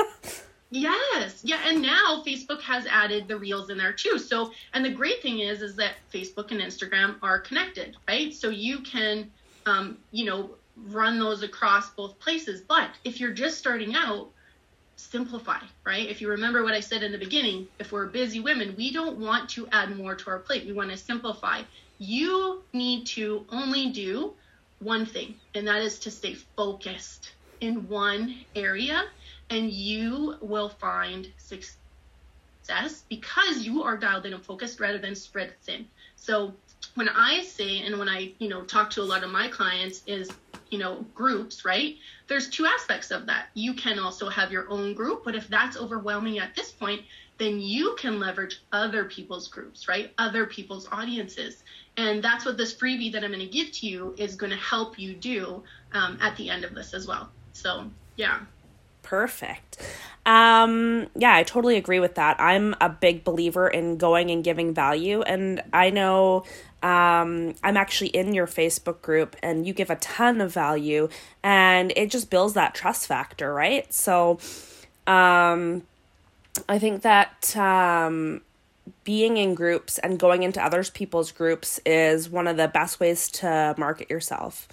yes, 0.69 1.41
yeah, 1.43 1.61
and 1.65 1.81
now 1.81 2.23
Facebook 2.25 2.61
has 2.61 2.85
added 2.87 3.27
the 3.27 3.37
reels 3.37 3.69
in 3.69 3.77
there 3.77 3.93
too. 3.93 4.19
So, 4.19 4.51
and 4.73 4.83
the 4.83 4.89
great 4.89 5.21
thing 5.21 5.39
is, 5.39 5.61
is 5.61 5.75
that 5.77 5.93
Facebook 6.13 6.51
and 6.51 6.59
Instagram 6.59 7.15
are 7.21 7.39
connected, 7.39 7.95
right? 8.07 8.33
So 8.33 8.49
you 8.49 8.79
can, 8.79 9.31
um, 9.65 9.97
you 10.11 10.25
know, 10.25 10.56
run 10.85 11.19
those 11.19 11.43
across 11.43 11.89
both 11.91 12.19
places. 12.19 12.61
But 12.61 12.91
if 13.03 13.19
you're 13.19 13.33
just 13.33 13.57
starting 13.57 13.95
out, 13.95 14.31
simplify, 14.95 15.59
right? 15.85 16.09
If 16.09 16.21
you 16.21 16.29
remember 16.29 16.63
what 16.63 16.73
I 16.73 16.79
said 16.79 17.03
in 17.03 17.11
the 17.11 17.17
beginning, 17.17 17.67
if 17.79 17.91
we're 17.91 18.07
busy 18.07 18.39
women, 18.39 18.75
we 18.77 18.91
don't 18.91 19.19
want 19.19 19.49
to 19.51 19.67
add 19.71 19.95
more 19.95 20.15
to 20.15 20.29
our 20.29 20.39
plate. 20.39 20.65
We 20.65 20.73
want 20.73 20.91
to 20.91 20.97
simplify 20.97 21.61
you 21.99 22.63
need 22.73 23.05
to 23.07 23.45
only 23.49 23.89
do 23.89 24.35
one 24.79 25.05
thing, 25.05 25.35
and 25.55 25.67
that 25.67 25.81
is 25.81 25.99
to 25.99 26.11
stay 26.11 26.35
focused 26.55 27.31
in 27.61 27.87
one 27.87 28.45
area, 28.55 29.03
and 29.49 29.71
you 29.71 30.35
will 30.41 30.69
find 30.69 31.31
success 31.37 31.79
because 33.09 33.65
you 33.65 33.83
are 33.83 33.97
dialed 33.97 34.25
in 34.25 34.33
and 34.33 34.45
focused 34.45 34.79
rather 34.79 34.99
than 34.99 35.15
spread 35.15 35.53
thin. 35.63 35.87
So, 36.15 36.53
when 36.93 37.09
I 37.09 37.43
say 37.43 37.79
and 37.79 37.97
when 37.97 38.09
I, 38.09 38.33
you 38.39 38.49
know, 38.49 38.63
talk 38.63 38.91
to 38.91 39.01
a 39.01 39.03
lot 39.03 39.23
of 39.23 39.31
my 39.31 39.47
clients 39.47 40.03
is, 40.05 40.29
you 40.69 40.77
know, 40.77 41.05
groups, 41.13 41.65
right? 41.65 41.95
There's 42.27 42.49
two 42.49 42.65
aspects 42.65 43.11
of 43.11 43.25
that. 43.27 43.47
You 43.53 43.73
can 43.73 43.99
also 43.99 44.29
have 44.29 44.51
your 44.51 44.69
own 44.69 44.93
group, 44.93 45.23
but 45.23 45.35
if 45.35 45.47
that's 45.47 45.77
overwhelming 45.77 46.39
at 46.39 46.55
this 46.55 46.71
point, 46.71 47.01
then 47.37 47.59
you 47.59 47.95
can 47.99 48.19
leverage 48.19 48.61
other 48.71 49.05
people's 49.05 49.47
groups, 49.47 49.87
right? 49.87 50.11
Other 50.17 50.45
people's 50.45 50.87
audiences. 50.91 51.63
And 51.95 52.23
that's 52.23 52.45
what 52.45 52.57
this 52.57 52.73
freebie 52.73 53.11
that 53.13 53.23
I'm 53.23 53.31
going 53.31 53.39
to 53.39 53.51
give 53.51 53.71
to 53.73 53.87
you 53.87 54.15
is 54.17 54.35
going 54.35 54.51
to 54.51 54.57
help 54.57 54.99
you 54.99 55.13
do 55.13 55.63
um, 55.93 56.17
at 56.21 56.35
the 56.37 56.49
end 56.49 56.63
of 56.63 56.73
this 56.73 56.93
as 56.93 57.07
well. 57.07 57.29
So, 57.53 57.89
yeah. 58.15 58.39
Perfect. 59.03 59.77
Um, 60.25 61.07
yeah, 61.15 61.33
I 61.35 61.43
totally 61.43 61.77
agree 61.77 62.01
with 62.01 62.15
that. 62.15 62.39
I'm 62.41 62.75
a 62.81 62.89
big 62.89 63.23
believer 63.23 63.67
in 63.67 63.97
going 63.97 64.29
and 64.29 64.43
giving 64.43 64.73
value. 64.73 65.21
And 65.21 65.63
I 65.71 65.89
know 65.89 66.43
um, 66.83 67.55
I'm 67.63 67.75
actually 67.75 68.09
in 68.09 68.33
your 68.33 68.47
Facebook 68.47 69.01
group 69.01 69.35
and 69.41 69.65
you 69.65 69.73
give 69.73 69.89
a 69.89 69.95
ton 69.95 70.41
of 70.41 70.53
value 70.53 71.09
and 71.43 71.91
it 71.95 72.11
just 72.11 72.29
builds 72.29 72.53
that 72.53 72.75
trust 72.75 73.07
factor, 73.07 73.53
right? 73.53 73.91
So 73.91 74.39
um, 75.07 75.83
I 76.69 76.77
think 76.77 77.01
that 77.01 77.55
um, 77.57 78.41
being 79.03 79.37
in 79.37 79.55
groups 79.55 79.97
and 79.97 80.19
going 80.19 80.43
into 80.43 80.63
others 80.63 80.89
people's 80.89 81.31
groups 81.31 81.79
is 81.85 82.29
one 82.29 82.47
of 82.47 82.57
the 82.57 82.67
best 82.67 82.99
ways 82.99 83.29
to 83.31 83.73
market 83.77 84.09
yourself. 84.09 84.67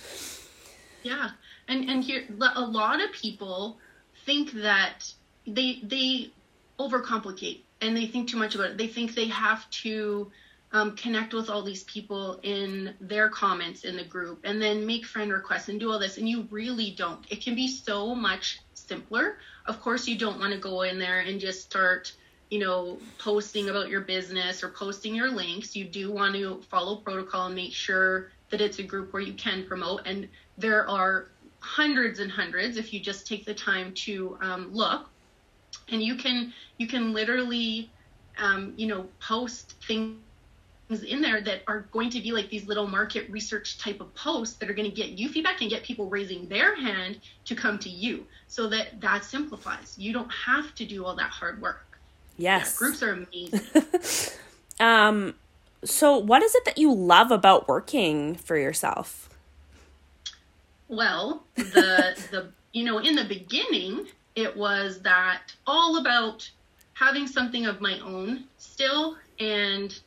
Yeah. 1.02 1.30
And, 1.68 1.88
and 1.88 2.04
here, 2.04 2.24
a 2.54 2.60
lot 2.60 3.02
of 3.02 3.12
people 3.12 3.78
think 4.26 4.52
that 4.52 5.12
they 5.46 5.80
they 5.82 6.30
overcomplicate 6.78 7.60
and 7.80 7.96
they 7.96 8.06
think 8.06 8.28
too 8.28 8.36
much 8.36 8.54
about 8.54 8.72
it. 8.72 8.78
They 8.78 8.86
think 8.86 9.14
they 9.14 9.28
have 9.28 9.68
to 9.70 10.30
um, 10.74 10.96
connect 10.96 11.32
with 11.32 11.48
all 11.48 11.62
these 11.62 11.84
people 11.84 12.40
in 12.42 12.94
their 13.00 13.28
comments 13.28 13.84
in 13.84 13.96
the 13.96 14.04
group 14.04 14.40
and 14.42 14.60
then 14.60 14.84
make 14.84 15.06
friend 15.06 15.32
requests 15.32 15.68
and 15.68 15.78
do 15.78 15.90
all 15.90 16.00
this. 16.00 16.18
And 16.18 16.28
you 16.28 16.48
really 16.50 16.90
don't. 16.98 17.24
It 17.30 17.42
can 17.42 17.54
be 17.54 17.68
so 17.68 18.12
much 18.12 18.58
simpler. 18.74 19.38
Of 19.66 19.80
course, 19.80 20.08
you 20.08 20.18
don't 20.18 20.40
want 20.40 20.52
to 20.52 20.58
go 20.58 20.82
in 20.82 20.98
there 20.98 21.20
and 21.20 21.38
just 21.38 21.62
start, 21.62 22.12
you 22.50 22.58
know, 22.58 22.98
posting 23.18 23.68
about 23.68 23.88
your 23.88 24.00
business 24.00 24.64
or 24.64 24.70
posting 24.70 25.14
your 25.14 25.30
links. 25.30 25.76
You 25.76 25.84
do 25.84 26.10
want 26.10 26.34
to 26.34 26.60
follow 26.68 26.96
protocol 26.96 27.46
and 27.46 27.54
make 27.54 27.72
sure 27.72 28.32
that 28.50 28.60
it's 28.60 28.80
a 28.80 28.82
group 28.82 29.12
where 29.12 29.22
you 29.22 29.34
can 29.34 29.64
promote. 29.64 30.00
And 30.06 30.28
there 30.58 30.90
are 30.90 31.28
hundreds 31.60 32.18
and 32.18 32.30
hundreds 32.30 32.76
if 32.76 32.92
you 32.92 32.98
just 32.98 33.28
take 33.28 33.46
the 33.46 33.54
time 33.54 33.94
to 33.94 34.36
um, 34.42 34.74
look 34.74 35.08
and 35.88 36.02
you 36.02 36.14
can 36.14 36.52
you 36.78 36.86
can 36.86 37.12
literally 37.12 37.90
um, 38.38 38.74
you 38.76 38.86
know 38.86 39.06
post 39.20 39.74
things 39.86 40.18
in 40.90 41.22
there 41.22 41.40
that 41.40 41.62
are 41.66 41.80
going 41.92 42.10
to 42.10 42.20
be 42.20 42.32
like 42.32 42.50
these 42.50 42.66
little 42.66 42.86
market 42.86 43.28
research 43.30 43.78
type 43.78 44.00
of 44.00 44.14
posts 44.14 44.56
that 44.56 44.68
are 44.68 44.74
going 44.74 44.88
to 44.88 44.94
get 44.94 45.10
you 45.10 45.28
feedback 45.28 45.60
and 45.60 45.70
get 45.70 45.82
people 45.82 46.08
raising 46.08 46.46
their 46.48 46.76
hand 46.76 47.20
to 47.46 47.54
come 47.54 47.78
to 47.78 47.88
you. 47.88 48.26
So 48.48 48.68
that 48.68 49.00
that 49.00 49.24
simplifies. 49.24 49.94
You 49.98 50.12
don't 50.12 50.30
have 50.30 50.74
to 50.76 50.84
do 50.84 51.04
all 51.04 51.16
that 51.16 51.30
hard 51.30 51.60
work. 51.60 51.98
Yes. 52.36 52.74
yeah, 52.74 52.78
groups 52.78 53.02
are 53.02 53.12
amazing. 53.12 53.60
Um 54.80 55.34
so 55.84 56.18
what 56.18 56.42
is 56.42 56.56
it 56.56 56.64
that 56.64 56.78
you 56.78 56.92
love 56.92 57.30
about 57.30 57.68
working 57.68 58.34
for 58.34 58.58
yourself? 58.58 59.28
Well, 60.88 61.44
the 61.54 62.20
the 62.32 62.48
you 62.72 62.82
know, 62.82 62.98
in 62.98 63.14
the 63.14 63.24
beginning, 63.24 64.08
it 64.34 64.54
was 64.56 65.00
that 65.02 65.42
all 65.66 65.98
about 65.98 66.50
having 66.94 67.26
something 67.26 67.66
of 67.66 67.80
my 67.80 67.98
own 68.00 68.44
still 68.58 69.16
and 69.38 69.98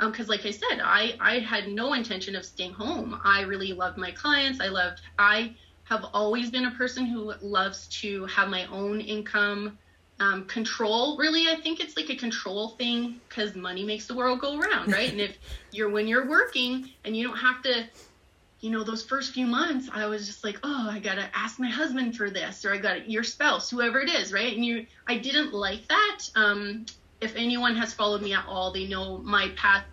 um 0.00 0.10
because 0.10 0.28
like 0.28 0.44
i 0.46 0.50
said 0.50 0.80
i 0.82 1.14
i 1.20 1.38
had 1.38 1.68
no 1.68 1.94
intention 1.94 2.36
of 2.36 2.44
staying 2.44 2.72
home 2.72 3.20
i 3.24 3.42
really 3.42 3.72
loved 3.72 3.96
my 3.96 4.10
clients 4.10 4.60
i 4.60 4.68
loved 4.68 5.00
i 5.18 5.54
have 5.84 6.04
always 6.12 6.50
been 6.50 6.66
a 6.66 6.70
person 6.72 7.06
who 7.06 7.32
loves 7.40 7.88
to 7.88 8.26
have 8.26 8.48
my 8.48 8.66
own 8.66 9.00
income 9.00 9.78
um, 10.20 10.46
control 10.46 11.16
really 11.16 11.46
i 11.48 11.56
think 11.56 11.80
it's 11.80 11.96
like 11.96 12.10
a 12.10 12.16
control 12.16 12.70
thing 12.70 13.20
because 13.28 13.54
money 13.54 13.84
makes 13.84 14.06
the 14.06 14.14
world 14.14 14.40
go 14.40 14.58
around 14.58 14.88
right 14.92 15.12
and 15.12 15.20
if 15.20 15.38
you're 15.70 15.90
when 15.90 16.08
you're 16.08 16.28
working 16.28 16.88
and 17.04 17.16
you 17.16 17.26
don't 17.26 17.36
have 17.36 17.62
to 17.62 17.88
you 18.60 18.70
know, 18.70 18.82
those 18.82 19.04
first 19.04 19.32
few 19.32 19.46
months, 19.46 19.88
I 19.92 20.06
was 20.06 20.26
just 20.26 20.42
like, 20.42 20.58
oh, 20.62 20.88
I 20.90 20.98
gotta 20.98 21.30
ask 21.32 21.60
my 21.60 21.68
husband 21.68 22.16
for 22.16 22.28
this, 22.28 22.64
or 22.64 22.74
I 22.74 22.78
got 22.78 22.94
to 22.94 23.10
your 23.10 23.22
spouse, 23.22 23.70
whoever 23.70 24.00
it 24.00 24.10
is, 24.10 24.32
right? 24.32 24.52
And 24.52 24.64
you, 24.64 24.86
I 25.06 25.18
didn't 25.18 25.52
like 25.52 25.86
that. 25.88 26.18
Um, 26.34 26.86
if 27.20 27.34
anyone 27.36 27.76
has 27.76 27.92
followed 27.92 28.22
me 28.22 28.32
at 28.32 28.46
all, 28.46 28.72
they 28.72 28.86
know 28.86 29.18
my 29.18 29.48
past 29.56 29.84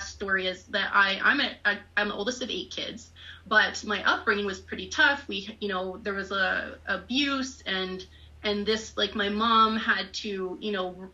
story 0.00 0.46
is 0.46 0.64
that 0.66 0.90
I, 0.92 1.20
I'm 1.22 1.40
a, 1.40 1.52
I, 1.64 1.78
I'm 1.96 2.08
the 2.08 2.14
oldest 2.14 2.42
of 2.42 2.50
eight 2.50 2.70
kids, 2.70 3.10
but 3.46 3.82
my 3.84 4.02
upbringing 4.04 4.46
was 4.46 4.60
pretty 4.60 4.88
tough. 4.88 5.26
We, 5.28 5.56
you 5.60 5.68
know, 5.68 5.98
there 6.02 6.14
was 6.14 6.30
a 6.30 6.78
abuse, 6.86 7.62
and 7.66 8.04
and 8.42 8.66
this, 8.66 8.96
like, 8.96 9.14
my 9.14 9.28
mom 9.28 9.76
had 9.76 10.12
to, 10.14 10.58
you 10.60 10.72
know, 10.72 11.10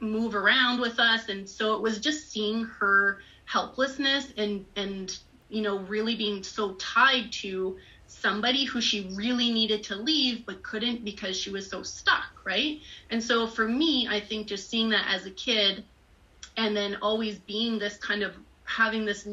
move 0.00 0.34
around 0.34 0.80
with 0.80 0.98
us, 0.98 1.28
and 1.28 1.48
so 1.48 1.74
it 1.74 1.82
was 1.82 2.00
just 2.00 2.30
seeing 2.30 2.64
her 2.64 3.20
helplessness 3.44 4.32
and 4.36 4.66
and 4.74 5.16
you 5.48 5.62
know, 5.62 5.78
really 5.78 6.16
being 6.16 6.42
so 6.42 6.72
tied 6.74 7.30
to 7.30 7.76
somebody 8.20 8.64
who 8.64 8.80
she 8.80 9.12
really 9.14 9.50
needed 9.50 9.82
to 9.84 9.96
leave 9.96 10.46
but 10.46 10.62
couldn't 10.62 11.04
because 11.04 11.36
she 11.36 11.50
was 11.50 11.68
so 11.68 11.82
stuck, 11.82 12.44
right? 12.44 12.78
And 13.10 13.22
so 13.22 13.46
for 13.46 13.66
me, 13.68 14.08
I 14.08 14.20
think 14.20 14.46
just 14.46 14.70
seeing 14.70 14.90
that 14.90 15.06
as 15.08 15.26
a 15.26 15.30
kid 15.30 15.84
and 16.56 16.76
then 16.76 16.96
always 17.02 17.38
being 17.38 17.78
this 17.78 17.96
kind 17.98 18.22
of 18.22 18.34
having 18.64 19.04
this 19.04 19.28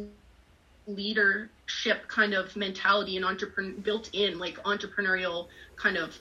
leadership 0.87 2.07
kind 2.07 2.33
of 2.33 2.55
mentality 2.55 3.15
and 3.15 3.25
entrepreneur 3.25 3.73
built 3.81 4.09
in 4.13 4.37
like 4.37 4.61
entrepreneurial 4.63 5.47
kind 5.77 5.97
of 5.97 6.17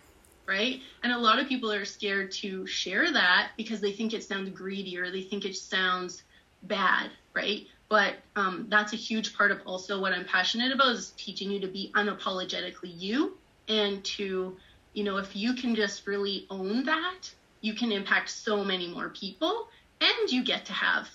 right? 0.47 0.81
And 1.03 1.11
a 1.11 1.17
lot 1.17 1.39
of 1.39 1.47
people 1.47 1.71
are 1.71 1.85
scared 1.85 2.31
to 2.33 2.65
share 2.65 3.11
that 3.11 3.51
because 3.57 3.81
they 3.81 3.91
think 3.91 4.13
it 4.13 4.23
sounds 4.23 4.49
greedy 4.49 4.97
or 4.97 5.11
they 5.11 5.21
think 5.21 5.45
it 5.45 5.55
sounds 5.55 6.23
bad, 6.63 7.09
right? 7.33 7.65
But 7.89 8.15
um, 8.35 8.67
that's 8.69 8.93
a 8.93 8.97
huge 8.97 9.35
part 9.35 9.51
of 9.51 9.59
also 9.65 9.99
what 9.99 10.13
I'm 10.13 10.25
passionate 10.25 10.71
about 10.71 10.95
is 10.95 11.11
teaching 11.17 11.51
you 11.51 11.59
to 11.59 11.67
be 11.67 11.91
unapologetically 11.95 12.93
you 12.97 13.37
and 13.67 14.03
to, 14.03 14.57
you 14.93 15.03
know, 15.03 15.17
if 15.17 15.35
you 15.35 15.53
can 15.53 15.75
just 15.75 16.07
really 16.07 16.45
own 16.49 16.83
that, 16.85 17.29
you 17.61 17.73
can 17.73 17.91
impact 17.91 18.29
so 18.29 18.63
many 18.63 18.87
more 18.87 19.09
people 19.09 19.67
and 19.99 20.31
you 20.31 20.43
get 20.43 20.65
to 20.65 20.73
have 20.73 21.09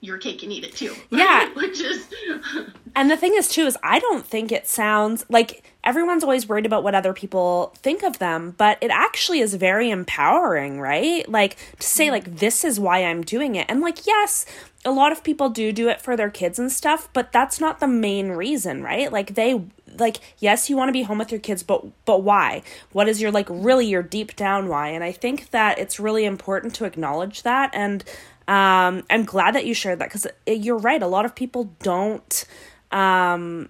your 0.00 0.18
cake 0.18 0.42
and 0.42 0.52
eat 0.52 0.64
it 0.64 0.74
too. 0.74 0.94
Yeah. 1.10 1.52
Which 1.54 1.80
is 1.80 2.06
And 2.96 3.10
the 3.10 3.16
thing 3.16 3.34
is 3.34 3.48
too 3.48 3.62
is 3.62 3.76
I 3.82 3.98
don't 3.98 4.26
think 4.26 4.50
it 4.50 4.66
sounds 4.66 5.24
like 5.28 5.62
everyone's 5.84 6.24
always 6.24 6.48
worried 6.48 6.66
about 6.66 6.82
what 6.82 6.94
other 6.94 7.12
people 7.12 7.72
think 7.76 8.02
of 8.02 8.18
them, 8.18 8.54
but 8.58 8.78
it 8.80 8.90
actually 8.90 9.40
is 9.40 9.54
very 9.54 9.90
empowering, 9.90 10.80
right? 10.80 11.28
Like 11.28 11.56
to 11.78 11.86
say 11.86 12.06
mm-hmm. 12.06 12.12
like 12.12 12.36
this 12.38 12.64
is 12.64 12.80
why 12.80 13.04
I'm 13.04 13.22
doing 13.22 13.54
it. 13.54 13.66
And 13.68 13.80
like 13.80 14.06
yes, 14.06 14.44
a 14.84 14.90
lot 14.90 15.12
of 15.12 15.22
people 15.22 15.50
do 15.50 15.72
do 15.72 15.88
it 15.88 16.00
for 16.00 16.16
their 16.16 16.30
kids 16.30 16.58
and 16.58 16.72
stuff, 16.72 17.08
but 17.12 17.32
that's 17.32 17.60
not 17.60 17.80
the 17.80 17.88
main 17.88 18.30
reason, 18.30 18.82
right? 18.82 19.12
Like 19.12 19.34
they 19.34 19.62
like 19.98 20.16
yes, 20.38 20.68
you 20.68 20.76
want 20.76 20.88
to 20.88 20.92
be 20.92 21.02
home 21.02 21.18
with 21.18 21.30
your 21.30 21.40
kids, 21.40 21.62
but 21.62 21.84
but 22.04 22.22
why? 22.22 22.62
What 22.92 23.08
is 23.08 23.20
your 23.20 23.30
like 23.30 23.46
really 23.50 23.86
your 23.86 24.02
deep 24.02 24.34
down 24.36 24.68
why? 24.68 24.88
And 24.88 25.04
I 25.04 25.12
think 25.12 25.50
that 25.50 25.78
it's 25.78 26.00
really 26.00 26.24
important 26.24 26.74
to 26.76 26.84
acknowledge 26.86 27.42
that 27.42 27.70
and 27.72 28.04
um, 28.50 29.04
I'm 29.08 29.24
glad 29.24 29.54
that 29.54 29.64
you 29.64 29.74
shared 29.74 30.00
that 30.00 30.08
because 30.12 30.26
you're 30.44 30.76
right. 30.76 31.00
A 31.00 31.06
lot 31.06 31.24
of 31.24 31.36
people 31.36 31.72
don't 31.84 32.44
um, 32.90 33.68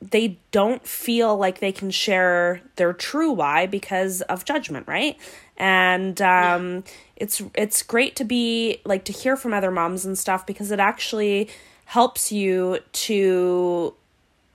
they 0.00 0.38
don't 0.52 0.86
feel 0.86 1.36
like 1.36 1.58
they 1.58 1.72
can 1.72 1.90
share 1.90 2.60
their 2.76 2.92
true 2.92 3.32
why 3.32 3.66
because 3.66 4.20
of 4.22 4.44
judgment, 4.44 4.86
right? 4.86 5.16
And 5.56 6.22
um, 6.22 6.74
yeah. 6.74 6.80
it's 7.16 7.42
it's 7.56 7.82
great 7.82 8.14
to 8.14 8.24
be 8.24 8.80
like 8.84 9.04
to 9.06 9.12
hear 9.12 9.36
from 9.36 9.52
other 9.52 9.72
moms 9.72 10.04
and 10.04 10.16
stuff 10.16 10.46
because 10.46 10.70
it 10.70 10.78
actually 10.78 11.50
helps 11.86 12.30
you 12.30 12.78
to 12.92 13.92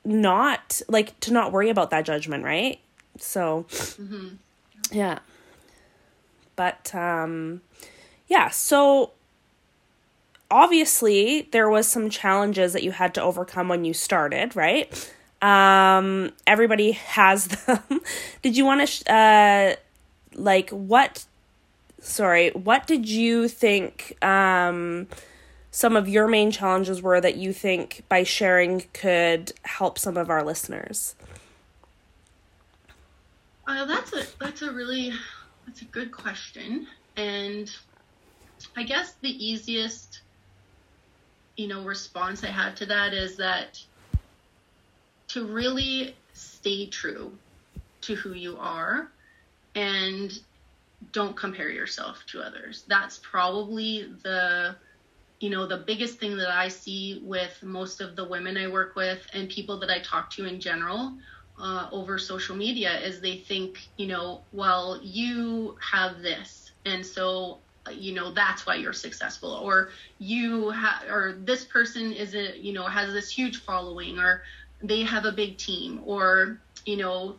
not 0.05 0.81
like 0.87 1.19
to 1.19 1.33
not 1.33 1.51
worry 1.51 1.69
about 1.69 1.89
that 1.89 2.05
judgment, 2.05 2.45
right? 2.45 2.79
So 3.17 3.65
mm-hmm. 3.69 4.35
yeah. 4.93 5.19
But 6.55 6.95
um 6.95 7.59
yeah, 8.29 8.49
so 8.49 9.11
obviously 10.49 11.49
there 11.51 11.69
was 11.69 11.87
some 11.87 12.09
challenges 12.09 12.73
that 12.73 12.83
you 12.83 12.91
had 12.91 13.13
to 13.15 13.21
overcome 13.21 13.67
when 13.67 13.85
you 13.85 13.93
started, 13.93 14.55
right? 14.55 15.13
Um, 15.41 16.31
everybody 16.45 16.91
has 16.93 17.47
them. 17.65 18.01
did 18.41 18.57
you 18.57 18.65
want 18.65 18.81
to, 18.81 18.87
sh- 18.87 19.07
uh, 19.07 19.75
like, 20.33 20.69
what, 20.71 21.25
sorry, 21.99 22.49
what 22.51 22.87
did 22.87 23.07
you 23.07 23.47
think, 23.47 24.23
um, 24.23 25.07
some 25.77 25.95
of 25.95 26.09
your 26.09 26.27
main 26.27 26.49
challenges 26.49 27.03
were 27.03 27.21
that 27.21 27.37
you 27.37 27.53
think 27.53 28.01
by 28.09 28.23
sharing 28.23 28.85
could 28.93 29.51
help 29.63 29.99
some 29.99 30.17
of 30.17 30.27
our 30.27 30.43
listeners? 30.43 31.13
Uh, 33.67 33.85
that's 33.85 34.11
a 34.11 34.25
that's 34.39 34.63
a 34.63 34.71
really 34.71 35.13
that's 35.67 35.83
a 35.83 35.85
good 35.85 36.11
question, 36.11 36.87
and 37.15 37.69
I 38.75 38.81
guess 38.81 39.15
the 39.21 39.29
easiest 39.29 40.21
you 41.57 41.67
know 41.67 41.83
response 41.83 42.43
I 42.43 42.47
have 42.47 42.75
to 42.75 42.85
that 42.87 43.13
is 43.13 43.37
that 43.37 43.79
to 45.29 45.45
really 45.45 46.15
stay 46.33 46.87
true 46.87 47.37
to 48.01 48.15
who 48.15 48.33
you 48.33 48.57
are 48.57 49.11
and 49.75 50.31
don't 51.11 51.35
compare 51.35 51.69
yourself 51.69 52.23
to 52.27 52.41
others. 52.41 52.85
That's 52.87 53.19
probably 53.19 54.07
the 54.23 54.75
you 55.39 55.49
know 55.51 55.67
the 55.67 55.77
biggest 55.77 56.19
thing 56.19 56.37
that 56.37 56.49
I 56.49 56.67
see 56.67 57.21
with 57.23 57.61
most 57.61 58.01
of 58.01 58.15
the 58.15 58.27
women 58.27 58.57
I 58.57 58.67
work 58.67 58.95
with 58.95 59.25
and 59.33 59.49
people 59.49 59.79
that 59.79 59.89
I 59.91 59.99
talk 59.99 60.31
to 60.31 60.45
in 60.45 60.59
general 60.59 61.15
uh, 61.59 61.89
over 61.91 62.17
social 62.17 62.55
media 62.55 62.99
is 62.99 63.21
they 63.21 63.37
think 63.37 63.77
you 63.97 64.07
know 64.07 64.41
well 64.51 64.99
you 65.03 65.77
have 65.91 66.21
this 66.21 66.71
and 66.85 67.05
so 67.05 67.59
you 67.89 68.13
know 68.13 68.31
that's 68.31 68.65
why 68.65 68.75
you're 68.75 68.93
successful. 68.93 69.51
Or 69.51 69.89
you 70.19 70.69
have 70.69 71.03
or 71.09 71.37
this 71.39 71.65
person 71.65 72.13
is 72.13 72.35
a 72.35 72.57
you 72.57 72.73
know 72.73 72.83
has 72.83 73.13
this 73.13 73.29
huge 73.29 73.57
following 73.57 74.19
or 74.19 74.43
they 74.81 75.03
have 75.03 75.25
a 75.25 75.31
big 75.31 75.57
team 75.57 76.01
or 76.05 76.59
you 76.85 76.97
know 76.97 77.35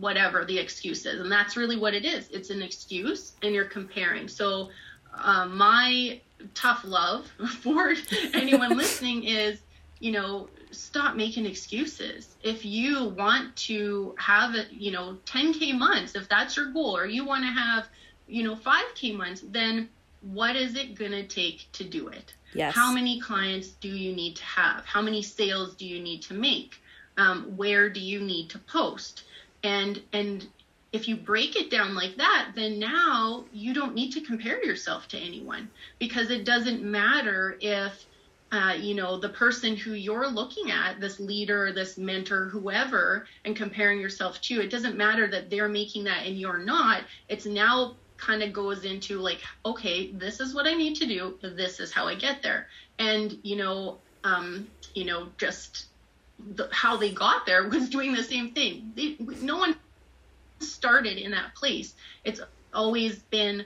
whatever 0.00 0.44
the 0.44 0.58
excuse 0.58 1.06
is. 1.06 1.20
And 1.20 1.30
that's 1.30 1.56
really 1.56 1.76
what 1.76 1.94
it 1.94 2.04
is. 2.04 2.28
It's 2.30 2.50
an 2.50 2.62
excuse 2.62 3.32
and 3.42 3.54
you're 3.54 3.64
comparing. 3.64 4.28
So 4.28 4.70
um, 5.14 5.56
my 5.56 6.20
tough 6.54 6.82
love 6.84 7.26
for 7.62 7.94
anyone 8.34 8.76
listening 8.76 9.24
is 9.24 9.60
you 10.00 10.12
know 10.12 10.48
stop 10.70 11.16
making 11.16 11.46
excuses. 11.46 12.34
If 12.42 12.64
you 12.64 13.08
want 13.10 13.54
to 13.56 14.14
have 14.18 14.54
it 14.54 14.68
you 14.72 14.90
know 14.90 15.18
10k 15.26 15.78
months 15.78 16.14
if 16.14 16.28
that's 16.28 16.56
your 16.56 16.72
goal 16.72 16.96
or 16.96 17.06
you 17.06 17.24
want 17.24 17.44
to 17.44 17.50
have 17.50 17.86
you 18.26 18.42
know 18.42 18.56
5k 18.56 19.16
months 19.16 19.42
then 19.46 19.88
what 20.32 20.56
is 20.56 20.76
it 20.76 20.94
going 20.94 21.12
to 21.12 21.26
take 21.26 21.70
to 21.72 21.84
do 21.84 22.08
it? 22.08 22.32
Yes. 22.54 22.74
how 22.74 22.92
many 22.92 23.20
clients 23.20 23.68
do 23.68 23.88
you 23.88 24.14
need 24.14 24.36
to 24.36 24.44
have? 24.44 24.86
How 24.86 25.02
many 25.02 25.22
sales 25.22 25.74
do 25.74 25.84
you 25.84 26.00
need 26.00 26.22
to 26.22 26.34
make? 26.34 26.76
Um, 27.16 27.56
where 27.56 27.90
do 27.90 28.00
you 28.00 28.20
need 28.20 28.48
to 28.50 28.58
post? 28.60 29.24
And 29.64 30.00
and 30.12 30.46
if 30.92 31.08
you 31.08 31.16
break 31.16 31.56
it 31.56 31.70
down 31.70 31.96
like 31.96 32.16
that 32.16 32.52
then 32.54 32.78
now 32.78 33.44
you 33.52 33.74
don't 33.74 33.96
need 33.96 34.12
to 34.12 34.20
compare 34.20 34.64
yourself 34.64 35.08
to 35.08 35.18
anyone 35.18 35.68
because 35.98 36.30
it 36.30 36.44
doesn't 36.44 36.84
matter 36.84 37.58
if 37.60 38.06
uh, 38.52 38.74
you 38.78 38.94
know 38.94 39.18
the 39.18 39.30
person 39.30 39.74
who 39.74 39.94
you're 39.94 40.28
looking 40.28 40.70
at 40.70 41.00
this 41.00 41.18
leader 41.18 41.72
this 41.72 41.98
mentor 41.98 42.48
whoever 42.48 43.26
and 43.44 43.56
comparing 43.56 43.98
yourself 43.98 44.40
to 44.40 44.60
it 44.60 44.70
doesn't 44.70 44.96
matter 44.96 45.26
that 45.26 45.50
they're 45.50 45.68
making 45.68 46.04
that 46.04 46.24
and 46.26 46.38
you're 46.38 46.58
not. 46.58 47.02
It's 47.28 47.46
now 47.46 47.96
kind 48.24 48.42
of 48.42 48.52
goes 48.52 48.84
into 48.84 49.18
like, 49.18 49.40
okay, 49.64 50.10
this 50.12 50.40
is 50.40 50.54
what 50.54 50.66
I 50.66 50.74
need 50.74 50.96
to 50.96 51.06
do. 51.06 51.38
This 51.42 51.80
is 51.80 51.92
how 51.92 52.08
I 52.08 52.14
get 52.14 52.42
there. 52.42 52.68
And, 52.98 53.38
you 53.42 53.56
know, 53.56 53.98
um, 54.24 54.66
you 54.94 55.04
know, 55.04 55.28
just 55.36 55.86
the, 56.56 56.68
how 56.72 56.96
they 56.96 57.12
got 57.12 57.46
there 57.46 57.68
was 57.68 57.88
doing 57.88 58.14
the 58.14 58.22
same 58.22 58.52
thing. 58.52 58.92
They, 58.96 59.16
no 59.42 59.58
one 59.58 59.76
started 60.60 61.18
in 61.18 61.30
that 61.32 61.54
place. 61.54 61.94
It's 62.24 62.40
always 62.72 63.18
been 63.18 63.64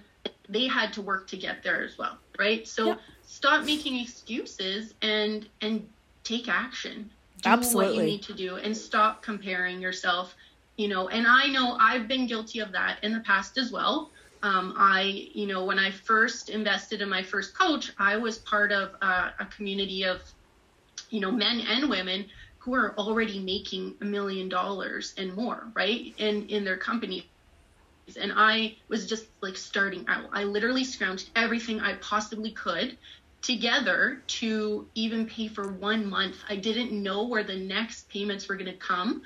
they 0.48 0.66
had 0.66 0.92
to 0.94 1.02
work 1.02 1.26
to 1.28 1.36
get 1.36 1.62
there 1.62 1.82
as 1.82 1.98
well, 1.98 2.18
right? 2.38 2.66
So 2.66 2.86
yeah. 2.86 2.96
stop 3.26 3.64
making 3.64 4.00
excuses 4.00 4.94
and 5.02 5.46
and 5.60 5.86
take 6.24 6.48
action. 6.48 7.10
Do 7.42 7.50
Absolutely. 7.50 7.96
what 7.96 8.04
you 8.04 8.10
need 8.10 8.22
to 8.22 8.34
do 8.34 8.56
and 8.56 8.76
stop 8.76 9.22
comparing 9.22 9.80
yourself, 9.80 10.34
you 10.76 10.88
know. 10.88 11.08
And 11.08 11.26
I 11.26 11.48
know 11.48 11.76
I've 11.78 12.08
been 12.08 12.26
guilty 12.26 12.60
of 12.60 12.72
that 12.72 12.98
in 13.02 13.12
the 13.12 13.20
past 13.20 13.58
as 13.58 13.70
well. 13.70 14.10
Um, 14.42 14.74
I, 14.76 15.30
you 15.34 15.46
know, 15.46 15.64
when 15.64 15.78
I 15.78 15.90
first 15.90 16.48
invested 16.48 17.00
in 17.00 17.08
my 17.08 17.22
first 17.22 17.58
coach, 17.58 17.92
I 17.98 18.16
was 18.16 18.38
part 18.38 18.72
of 18.72 18.94
a, 19.02 19.32
a 19.40 19.46
community 19.46 20.04
of, 20.04 20.20
you 21.10 21.20
know, 21.20 21.30
men 21.30 21.60
and 21.60 21.88
women 21.88 22.26
who 22.58 22.74
are 22.74 22.94
already 22.98 23.38
making 23.40 23.96
a 24.00 24.04
million 24.04 24.48
dollars 24.48 25.14
and 25.16 25.34
more, 25.34 25.68
right? 25.74 26.14
In 26.18 26.46
in 26.48 26.64
their 26.64 26.76
company. 26.76 27.30
And 28.20 28.32
I 28.34 28.76
was 28.88 29.06
just 29.06 29.26
like 29.42 29.56
starting 29.56 30.06
out. 30.08 30.30
I 30.32 30.44
literally 30.44 30.84
scrounged 30.84 31.30
everything 31.36 31.80
I 31.80 31.94
possibly 31.94 32.52
could 32.52 32.96
together 33.42 34.22
to 34.26 34.88
even 34.94 35.26
pay 35.26 35.48
for 35.48 35.72
one 35.72 36.08
month. 36.08 36.36
I 36.48 36.56
didn't 36.56 36.92
know 36.92 37.26
where 37.26 37.44
the 37.44 37.56
next 37.56 38.08
payments 38.08 38.48
were 38.48 38.56
going 38.56 38.72
to 38.72 38.76
come 38.76 39.22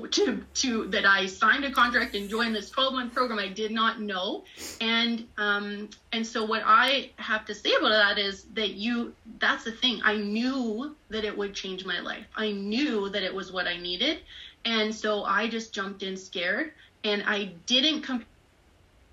to 0.00 0.44
to 0.54 0.86
that 0.88 1.04
I 1.06 1.26
signed 1.26 1.64
a 1.64 1.70
contract 1.70 2.14
and 2.14 2.28
joined 2.28 2.54
this 2.54 2.70
12 2.70 2.94
month 2.94 3.14
program 3.14 3.38
I 3.38 3.48
did 3.48 3.70
not 3.70 4.00
know. 4.00 4.44
And 4.80 5.26
um 5.38 5.88
and 6.12 6.26
so 6.26 6.44
what 6.44 6.62
I 6.64 7.10
have 7.16 7.44
to 7.46 7.54
say 7.54 7.74
about 7.74 7.90
that 7.90 8.18
is 8.18 8.44
that 8.54 8.70
you 8.70 9.14
that's 9.38 9.64
the 9.64 9.72
thing. 9.72 10.00
I 10.04 10.16
knew 10.16 10.94
that 11.08 11.24
it 11.24 11.36
would 11.36 11.54
change 11.54 11.84
my 11.84 12.00
life. 12.00 12.26
I 12.36 12.52
knew 12.52 13.08
that 13.10 13.22
it 13.22 13.34
was 13.34 13.52
what 13.52 13.66
I 13.66 13.76
needed. 13.76 14.18
And 14.64 14.94
so 14.94 15.24
I 15.24 15.48
just 15.48 15.72
jumped 15.72 16.02
in 16.02 16.16
scared. 16.16 16.72
And 17.04 17.22
I 17.24 17.52
didn't 17.66 18.02
compare 18.02 18.26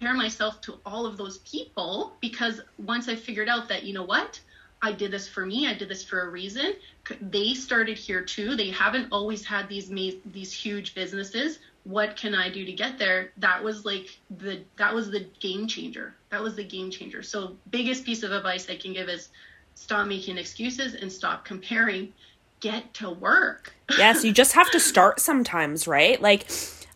myself 0.02 0.62
to 0.62 0.80
all 0.86 1.06
of 1.06 1.18
those 1.18 1.38
people 1.40 2.14
because 2.20 2.62
once 2.78 3.08
I 3.08 3.16
figured 3.16 3.50
out 3.50 3.70
that 3.70 3.84
you 3.84 3.94
know 3.94 4.04
what? 4.04 4.40
I 4.82 4.92
did 4.92 5.12
this 5.12 5.30
for 5.30 5.46
me. 5.46 5.66
I 5.66 5.74
did 5.74 5.88
this 5.88 6.04
for 6.04 6.22
a 6.22 6.30
reason. 6.30 6.74
They 7.22 7.54
started 7.54 7.98
here 7.98 8.24
too. 8.24 8.56
They 8.56 8.70
haven't 8.70 9.10
always 9.12 9.46
had 9.46 9.68
these 9.68 9.90
these 10.26 10.54
huge 10.54 10.96
businesses. 10.96 11.60
What 11.84 12.16
can 12.16 12.34
I 12.34 12.50
do 12.50 12.66
to 12.66 12.72
get 12.72 12.98
there? 12.98 13.32
That 13.38 13.62
was 13.62 13.84
like 13.84 14.18
the 14.40 14.62
that 14.78 14.94
was 14.94 15.12
the 15.12 15.28
game 15.40 15.68
changer. 15.68 16.16
That 16.30 16.42
was 16.42 16.56
the 16.56 16.64
game 16.64 16.90
changer. 16.92 17.22
So 17.22 17.58
biggest 17.72 18.06
piece 18.06 18.24
of 18.24 18.32
advice 18.32 18.70
I 18.70 18.78
can 18.78 18.94
give 18.94 19.10
is 19.10 19.30
stop 19.76 20.08
making 20.08 20.38
excuses 20.38 20.96
and 20.96 21.12
stop 21.12 21.44
comparing. 21.44 22.14
Get 22.62 22.94
to 22.96 23.10
work. 23.10 23.74
yes, 23.98 24.24
you 24.24 24.32
just 24.32 24.54
have 24.54 24.72
to 24.72 24.80
start 24.80 25.20
sometimes, 25.20 25.86
right? 25.86 26.22
Like 26.22 26.50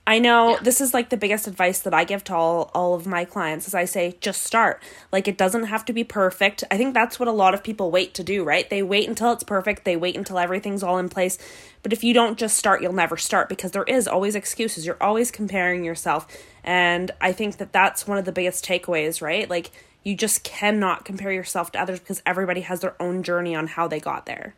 I 0.07 0.19
know 0.19 0.51
yeah. 0.51 0.59
this 0.61 0.79
is 0.79 0.93
like 0.93 1.09
the 1.09 1.17
biggest 1.17 1.47
advice 1.47 1.81
that 1.81 1.93
I 1.93 2.05
give 2.05 2.23
to 2.23 2.33
all 2.33 2.71
all 2.73 2.93
of 2.93 3.05
my 3.05 3.25
clients 3.25 3.67
is 3.67 3.75
I 3.75 3.83
say 3.83 4.15
just 4.21 4.41
start. 4.41 4.81
Like 5.11 5.27
it 5.27 5.37
doesn't 5.37 5.65
have 5.65 5.83
to 5.83 5.93
be 5.93 6.05
perfect. 6.05 6.63
I 6.71 6.77
think 6.77 6.93
that's 6.93 7.19
what 7.19 7.27
a 7.27 7.33
lot 7.33 7.53
of 7.53 7.61
people 7.61 7.91
wait 7.91 8.13
to 8.13 8.23
do, 8.23 8.45
right? 8.45 8.69
They 8.69 8.81
wait 8.81 9.09
until 9.09 9.33
it's 9.33 9.43
perfect. 9.43 9.83
They 9.83 9.97
wait 9.97 10.15
until 10.15 10.39
everything's 10.39 10.81
all 10.81 10.97
in 10.97 11.09
place. 11.09 11.37
But 11.83 11.91
if 11.91 12.05
you 12.05 12.13
don't 12.13 12.39
just 12.39 12.57
start, 12.57 12.81
you'll 12.81 12.93
never 12.93 13.17
start 13.17 13.49
because 13.49 13.71
there 13.71 13.83
is 13.83 14.07
always 14.07 14.33
excuses. 14.33 14.85
You're 14.85 15.01
always 15.01 15.29
comparing 15.29 15.83
yourself. 15.83 16.25
And 16.63 17.11
I 17.19 17.33
think 17.33 17.57
that 17.57 17.73
that's 17.73 18.07
one 18.07 18.17
of 18.17 18.23
the 18.23 18.31
biggest 18.31 18.63
takeaways, 18.63 19.21
right? 19.21 19.49
Like 19.49 19.71
you 20.03 20.15
just 20.15 20.45
cannot 20.45 21.03
compare 21.03 21.33
yourself 21.33 21.73
to 21.73 21.81
others 21.81 21.99
because 21.99 22.21
everybody 22.25 22.61
has 22.61 22.79
their 22.79 22.95
own 23.01 23.23
journey 23.23 23.53
on 23.53 23.67
how 23.67 23.89
they 23.89 23.99
got 23.99 24.25
there. 24.25 24.55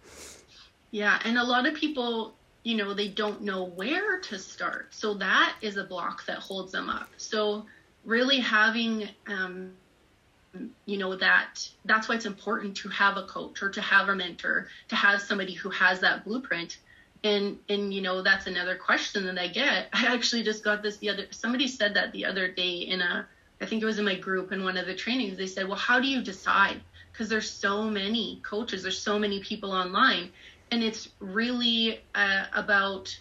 Yeah, 0.92 1.20
and 1.24 1.40
a 1.40 1.44
lot 1.44 1.66
of 1.66 1.74
people, 1.74 2.36
you 2.63 2.78
know, 2.78 2.93
they 2.93 3.08
don't 3.08 3.41
know 3.41 3.63
where 3.63 4.19
to 4.19 4.38
start. 4.38 4.93
So 4.93 5.13
that 5.15 5.56
is 5.62 5.78
a 5.78 5.84
block 5.84 6.26
that 6.26 6.39
holds 6.39 6.72
them 6.72 6.89
up. 6.89 7.10
So 7.17 7.65
really 8.06 8.39
having 8.39 9.08
um, 9.28 9.74
you 10.86 10.98
know 10.98 11.15
that 11.15 11.67
that's 11.86 12.10
why 12.10 12.15
it's 12.15 12.26
important 12.26 12.76
to 12.78 12.89
have 12.89 13.17
a 13.17 13.24
coach 13.24 13.62
or 13.62 13.69
to 13.69 13.82
have 13.82 14.10
a 14.10 14.15
mentor 14.15 14.67
to 14.88 14.95
have 14.95 15.22
somebody 15.22 15.54
who 15.54 15.69
has 15.69 16.00
that 16.00 16.26
blueprint. 16.26 16.78
And 17.24 17.60
and 17.67 17.93
you 17.93 18.02
know 18.02 18.22
that's 18.22 18.48
another 18.48 18.76
question 18.76 19.26
that 19.26 19.38
i 19.38 19.48
get. 19.48 19.89
I 19.93 20.13
actually 20.13 20.43
just 20.43 20.63
got 20.63 20.82
this 20.82 20.98
the 20.98 21.10
other 21.10 21.28
somebody 21.32 21.67
said 21.67 21.93
that 21.95 22.12
the 22.12 22.26
other 22.26 22.48
day 22.48 22.78
in 22.78 23.02
a 23.02 23.28
i 23.62 23.65
think 23.65 23.82
it 23.82 23.86
was 23.86 24.00
in 24.00 24.06
my 24.06 24.15
group 24.15 24.52
in 24.52 24.63
one 24.63 24.78
of 24.78 24.86
the 24.86 24.95
trainings. 24.95 25.38
They 25.38 25.48
said 25.48 25.67
well 25.67 25.78
how 25.78 26.00
do 26.00 26.08
you 26.08 26.22
decide? 26.22 26.82
Because 27.12 27.30
there's 27.30 27.50
so 27.50 27.84
many 27.84 28.41
coaches 28.43 28.84
there's 28.84 28.98
so 28.98 29.19
many 29.19 29.41
people 29.41 29.72
online 29.72 30.32
and 30.72 30.84
it's 30.84 31.10
really 31.20 32.02
uh, 32.16 32.46
about 32.54 33.18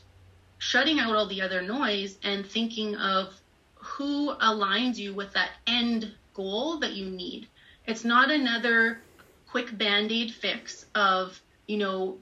shutting 0.58 0.98
out 0.98 1.14
all 1.14 1.26
the 1.26 1.40
other 1.40 1.62
noise 1.62 2.18
and 2.22 2.44
thinking 2.44 2.96
of 2.96 3.34
who 3.74 4.34
aligns 4.36 4.96
you 4.96 5.14
with 5.14 5.32
that 5.32 5.50
end 5.66 6.12
goal 6.34 6.78
that 6.78 6.92
you 6.92 7.06
need. 7.06 7.48
It's 7.86 8.04
not 8.04 8.30
another 8.30 9.00
quick 9.48 9.76
band 9.78 10.12
aid 10.12 10.32
fix 10.32 10.86
of, 10.94 11.40
you 11.66 11.78
know, 11.78 12.18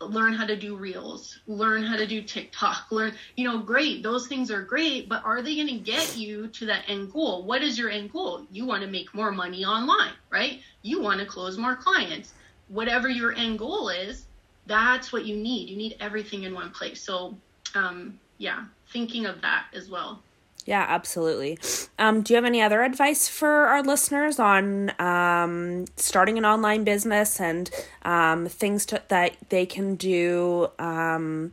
learn 0.00 0.32
how 0.32 0.44
to 0.44 0.56
do 0.56 0.76
reels, 0.76 1.38
learn 1.46 1.82
how 1.82 1.96
to 1.96 2.06
do 2.06 2.20
TikTok, 2.20 2.90
learn, 2.90 3.12
you 3.36 3.44
know, 3.44 3.58
great. 3.58 4.02
Those 4.02 4.26
things 4.26 4.50
are 4.50 4.62
great, 4.62 5.08
but 5.08 5.24
are 5.24 5.40
they 5.40 5.54
going 5.54 5.68
to 5.68 5.78
get 5.78 6.16
you 6.16 6.48
to 6.48 6.66
that 6.66 6.84
end 6.88 7.12
goal? 7.12 7.44
What 7.44 7.62
is 7.62 7.78
your 7.78 7.90
end 7.90 8.12
goal? 8.12 8.44
You 8.50 8.66
want 8.66 8.82
to 8.82 8.88
make 8.88 9.14
more 9.14 9.30
money 9.30 9.64
online, 9.64 10.12
right? 10.30 10.60
You 10.82 11.00
want 11.00 11.20
to 11.20 11.26
close 11.26 11.56
more 11.56 11.76
clients. 11.76 12.32
Whatever 12.68 13.08
your 13.08 13.32
end 13.32 13.58
goal 13.58 13.88
is, 13.88 14.26
that's 14.66 15.12
what 15.12 15.24
you 15.24 15.36
need. 15.36 15.68
You 15.68 15.76
need 15.76 15.96
everything 16.00 16.44
in 16.44 16.54
one 16.54 16.70
place. 16.70 17.02
So, 17.02 17.36
um, 17.74 18.18
yeah, 18.38 18.64
thinking 18.92 19.26
of 19.26 19.40
that 19.42 19.66
as 19.74 19.88
well. 19.88 20.22
Yeah, 20.66 20.86
absolutely. 20.88 21.58
Um, 21.98 22.22
do 22.22 22.32
you 22.32 22.36
have 22.36 22.46
any 22.46 22.62
other 22.62 22.82
advice 22.82 23.28
for 23.28 23.66
our 23.66 23.82
listeners 23.82 24.38
on 24.38 24.92
um, 24.98 25.84
starting 25.96 26.38
an 26.38 26.46
online 26.46 26.84
business 26.84 27.38
and 27.38 27.70
um, 28.02 28.46
things 28.46 28.86
to, 28.86 29.02
that 29.08 29.36
they 29.50 29.66
can 29.66 29.94
do 29.96 30.70
um, 30.78 31.52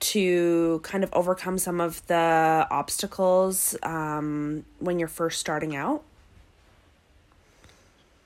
to 0.00 0.80
kind 0.82 1.04
of 1.04 1.12
overcome 1.12 1.58
some 1.58 1.78
of 1.78 2.06
the 2.06 2.66
obstacles 2.70 3.76
um, 3.82 4.64
when 4.78 4.98
you're 4.98 5.08
first 5.08 5.40
starting 5.40 5.76
out? 5.76 6.02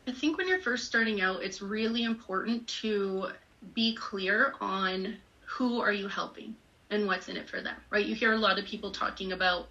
I 0.07 0.13
think 0.13 0.39
when 0.39 0.47
you're 0.47 0.61
first 0.61 0.87
starting 0.87 1.21
out, 1.21 1.43
it's 1.43 1.63
really 1.63 2.05
important 2.05 2.67
to 2.81 3.29
be 3.75 3.95
clear 3.95 4.55
on 4.61 5.17
who 5.45 5.81
are 5.81 5.93
you 5.93 6.09
helping 6.09 6.55
and 6.91 7.07
what's 7.07 7.29
in 7.29 7.37
it 7.37 7.49
for 7.49 7.61
them, 7.61 7.77
right? 7.91 8.05
You 8.05 8.15
hear 8.15 8.33
a 8.33 8.39
lot 8.39 8.59
of 8.59 8.65
people 8.65 8.91
talking 8.91 9.33
about 9.33 9.69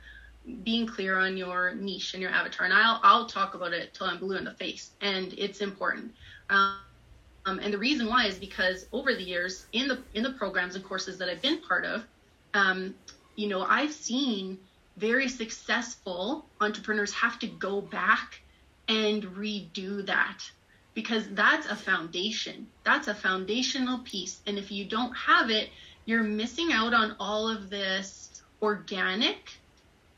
being 0.63 0.87
clear 0.87 1.17
on 1.19 1.37
your 1.37 1.73
niche 1.75 2.13
and 2.13 2.21
your 2.21 2.31
avatar. 2.31 2.65
And 2.65 2.73
I'll 2.73 2.99
I'll 3.03 3.25
talk 3.27 3.53
about 3.53 3.73
it 3.73 3.93
till 3.93 4.07
I'm 4.07 4.17
blue 4.17 4.37
in 4.37 4.43
the 4.43 4.53
face, 4.53 4.91
and 5.01 5.33
it's 5.37 5.61
important. 5.61 6.11
Um, 6.49 6.79
and 7.45 7.73
the 7.73 7.77
reason 7.77 8.07
why 8.07 8.25
is 8.25 8.37
because 8.37 8.85
over 8.91 9.13
the 9.13 9.23
years 9.23 9.65
in 9.73 9.87
the 9.87 9.99
in 10.13 10.23
the 10.23 10.31
programs 10.31 10.75
and 10.75 10.83
courses 10.83 11.17
that 11.19 11.29
I've 11.29 11.41
been 11.41 11.59
part 11.61 11.85
of, 11.85 12.03
um, 12.53 12.95
you 13.35 13.47
know, 13.47 13.63
I've 13.63 13.93
seen 13.93 14.57
very 14.97 15.27
successful 15.27 16.45
entrepreneurs 16.59 17.13
have 17.13 17.39
to 17.39 17.47
go 17.47 17.81
back 17.81 18.41
and 18.87 19.23
redo 19.23 20.05
that 20.05 20.39
because 20.93 21.23
that's 21.31 21.67
a 21.67 21.75
foundation. 21.75 22.67
That's 22.83 23.07
a 23.07 23.13
foundational 23.13 23.99
piece. 23.99 24.41
And 24.45 24.57
if 24.57 24.71
you 24.71 24.85
don't 24.85 25.13
have 25.13 25.49
it, 25.49 25.69
you're 26.05 26.23
missing 26.23 26.71
out 26.71 26.93
on 26.93 27.15
all 27.19 27.47
of 27.49 27.69
this 27.69 28.41
organic 28.61 29.51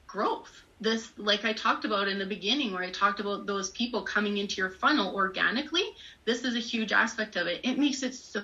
growth. 0.08 0.52
This, 0.82 1.10
like 1.18 1.46
I 1.46 1.54
talked 1.54 1.86
about 1.86 2.08
in 2.08 2.20
the 2.20 2.26
beginning, 2.26 2.74
where 2.74 2.84
I 2.84 2.90
talked 2.90 3.20
about 3.20 3.46
those 3.46 3.70
people 3.70 4.02
coming 4.02 4.38
into 4.38 4.56
your 4.56 4.70
funnel 4.70 5.16
organically, 5.16 5.86
this 6.26 6.44
is 6.44 6.56
a 6.56 6.60
huge 6.60 6.92
aspect 6.92 7.36
of 7.36 7.48
it. 7.48 7.62
It 7.64 7.78
makes 7.78 8.04
it 8.04 8.16
so 8.16 8.44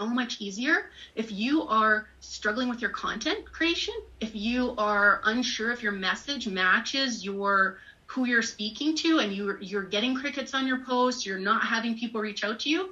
so 0.00 0.06
much 0.06 0.40
easier 0.40 0.88
if 1.14 1.30
you 1.30 1.62
are 1.64 2.08
struggling 2.20 2.70
with 2.70 2.80
your 2.80 2.90
content 2.90 3.44
creation 3.52 3.92
if 4.20 4.34
you 4.34 4.74
are 4.78 5.20
unsure 5.24 5.70
if 5.72 5.82
your 5.82 5.92
message 5.92 6.48
matches 6.48 7.22
your 7.22 7.76
who 8.10 8.26
you're 8.26 8.42
speaking 8.42 8.94
to 8.96 9.18
and 9.18 9.32
you're 9.32 9.60
you're 9.60 9.84
getting 9.84 10.14
crickets 10.14 10.52
on 10.54 10.66
your 10.66 10.78
post 10.84 11.24
you're 11.24 11.38
not 11.38 11.62
having 11.64 11.96
people 11.96 12.20
reach 12.20 12.44
out 12.44 12.60
to 12.60 12.68
you 12.68 12.90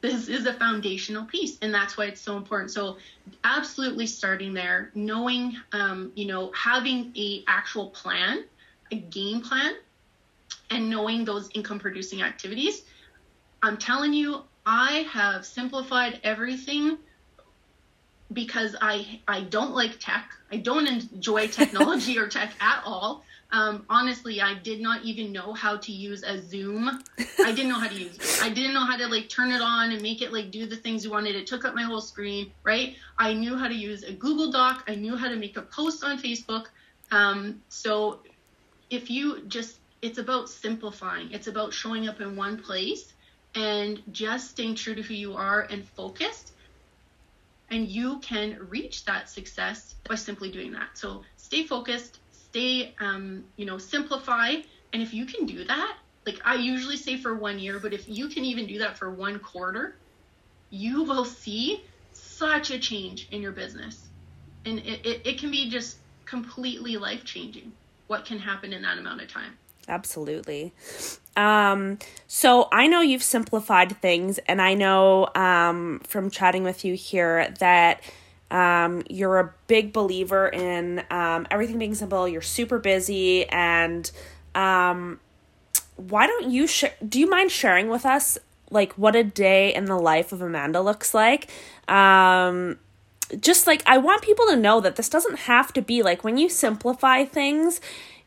this 0.00 0.28
is 0.28 0.46
a 0.46 0.52
foundational 0.54 1.24
piece 1.24 1.58
and 1.60 1.72
that's 1.74 1.96
why 1.96 2.06
it's 2.06 2.20
so 2.20 2.36
important. 2.36 2.70
So 2.70 2.96
absolutely 3.44 4.06
starting 4.06 4.54
there 4.54 4.90
knowing 4.94 5.56
um, 5.72 6.12
you 6.14 6.26
know 6.26 6.52
having 6.52 7.12
a 7.16 7.44
actual 7.46 7.90
plan 7.90 8.44
a 8.92 8.96
game 8.96 9.40
plan 9.40 9.74
and 10.70 10.88
knowing 10.88 11.24
those 11.24 11.48
income 11.54 11.78
producing 11.78 12.22
activities. 12.22 12.82
I'm 13.62 13.76
telling 13.76 14.12
you 14.12 14.42
i 14.66 15.06
have 15.10 15.46
simplified 15.46 16.20
everything 16.22 16.98
because 18.32 18.76
i 18.80 19.20
i 19.28 19.42
don't 19.42 19.74
like 19.74 19.98
tech. 19.98 20.30
I 20.50 20.56
don't 20.56 20.86
enjoy 20.86 21.48
technology 21.48 22.18
or 22.18 22.28
tech 22.28 22.52
at 22.60 22.82
all 22.84 23.24
um, 23.52 23.84
honestly, 23.88 24.40
I 24.40 24.54
did 24.54 24.80
not 24.80 25.04
even 25.04 25.32
know 25.32 25.52
how 25.52 25.76
to 25.76 25.92
use 25.92 26.22
a 26.22 26.40
Zoom. 26.40 27.02
I 27.18 27.52
didn't 27.52 27.68
know 27.68 27.80
how 27.80 27.88
to 27.88 27.94
use 27.94 28.16
it. 28.16 28.42
I 28.42 28.48
didn't 28.48 28.74
know 28.74 28.84
how 28.84 28.96
to 28.96 29.08
like 29.08 29.28
turn 29.28 29.50
it 29.50 29.60
on 29.60 29.90
and 29.90 30.00
make 30.02 30.22
it 30.22 30.32
like 30.32 30.50
do 30.50 30.66
the 30.66 30.76
things 30.76 31.04
you 31.04 31.10
wanted. 31.10 31.34
It 31.34 31.46
took 31.46 31.64
up 31.64 31.74
my 31.74 31.82
whole 31.82 32.00
screen, 32.00 32.52
right? 32.62 32.96
I 33.18 33.32
knew 33.32 33.56
how 33.56 33.66
to 33.66 33.74
use 33.74 34.04
a 34.04 34.12
Google 34.12 34.52
Doc. 34.52 34.84
I 34.86 34.94
knew 34.94 35.16
how 35.16 35.28
to 35.28 35.36
make 35.36 35.56
a 35.56 35.62
post 35.62 36.04
on 36.04 36.18
Facebook. 36.18 36.66
Um, 37.10 37.60
so 37.68 38.20
if 38.88 39.10
you 39.10 39.42
just, 39.48 39.78
it's 40.00 40.18
about 40.18 40.48
simplifying. 40.48 41.32
It's 41.32 41.48
about 41.48 41.72
showing 41.72 42.08
up 42.08 42.20
in 42.20 42.36
one 42.36 42.56
place 42.56 43.12
and 43.56 44.00
just 44.12 44.50
staying 44.50 44.76
true 44.76 44.94
to 44.94 45.02
who 45.02 45.14
you 45.14 45.34
are 45.34 45.62
and 45.62 45.84
focused. 45.84 46.52
And 47.70 47.88
you 47.88 48.18
can 48.20 48.58
reach 48.68 49.04
that 49.04 49.28
success 49.28 49.94
by 50.08 50.14
simply 50.14 50.50
doing 50.50 50.72
that. 50.72 50.90
So 50.94 51.22
stay 51.36 51.64
focused, 51.64 52.18
stay, 52.50 52.94
um, 53.00 53.44
you 53.56 53.64
know, 53.64 53.78
simplify. 53.78 54.54
And 54.92 55.02
if 55.02 55.14
you 55.14 55.24
can 55.24 55.46
do 55.46 55.64
that, 55.64 55.96
like 56.26 56.40
I 56.44 56.56
usually 56.56 56.96
say 56.96 57.16
for 57.16 57.34
one 57.34 57.58
year, 57.58 57.78
but 57.78 57.92
if 57.92 58.08
you 58.08 58.28
can 58.28 58.44
even 58.44 58.66
do 58.66 58.78
that 58.78 58.98
for 58.98 59.10
one 59.10 59.38
quarter, 59.38 59.96
you 60.70 61.04
will 61.04 61.24
see 61.24 61.84
such 62.12 62.70
a 62.70 62.78
change 62.78 63.28
in 63.30 63.40
your 63.40 63.52
business. 63.52 64.08
And 64.64 64.78
it, 64.80 65.06
it, 65.06 65.26
it 65.26 65.38
can 65.38 65.50
be 65.50 65.70
just 65.70 65.96
completely 66.24 66.96
life 66.96 67.24
changing 67.24 67.72
what 68.06 68.24
can 68.24 68.38
happen 68.38 68.72
in 68.72 68.82
that 68.82 68.98
amount 68.98 69.22
of 69.22 69.28
time. 69.28 69.56
Absolutely. 69.88 70.72
Um, 71.36 71.98
so 72.26 72.68
I 72.70 72.86
know 72.86 73.00
you've 73.00 73.22
simplified 73.22 73.96
things, 74.00 74.38
and 74.46 74.60
I 74.60 74.74
know 74.74 75.28
um, 75.34 76.00
from 76.06 76.30
chatting 76.30 76.64
with 76.64 76.84
you 76.84 76.94
here 76.94 77.54
that 77.58 78.02
um, 78.50 79.02
you're 79.08 79.38
a 79.38 79.52
big 79.66 79.92
believer 79.92 80.48
in 80.48 81.04
um, 81.10 81.46
everything 81.50 81.78
being 81.78 81.94
simple. 81.94 82.26
You're 82.26 82.42
super 82.42 82.78
busy, 82.78 83.48
and 83.48 84.10
um, 84.54 85.20
why 85.96 86.26
don't 86.26 86.50
you 86.50 86.66
share? 86.66 86.92
Do 87.06 87.20
you 87.20 87.28
mind 87.28 87.50
sharing 87.50 87.88
with 87.88 88.04
us 88.04 88.38
like 88.70 88.92
what 88.94 89.16
a 89.16 89.24
day 89.24 89.74
in 89.74 89.84
the 89.84 89.96
life 89.98 90.32
of 90.32 90.42
Amanda 90.42 90.80
looks 90.80 91.14
like? 91.14 91.50
Um, 91.88 92.78
just 93.40 93.66
like 93.66 93.82
I 93.86 93.98
want 93.98 94.22
people 94.22 94.46
to 94.46 94.56
know 94.56 94.80
that 94.80 94.96
this 94.96 95.08
doesn't 95.08 95.40
have 95.40 95.72
to 95.74 95.82
be 95.82 96.02
like 96.02 96.24
when 96.24 96.36
you 96.36 96.48
simplify 96.48 97.24
things 97.24 97.80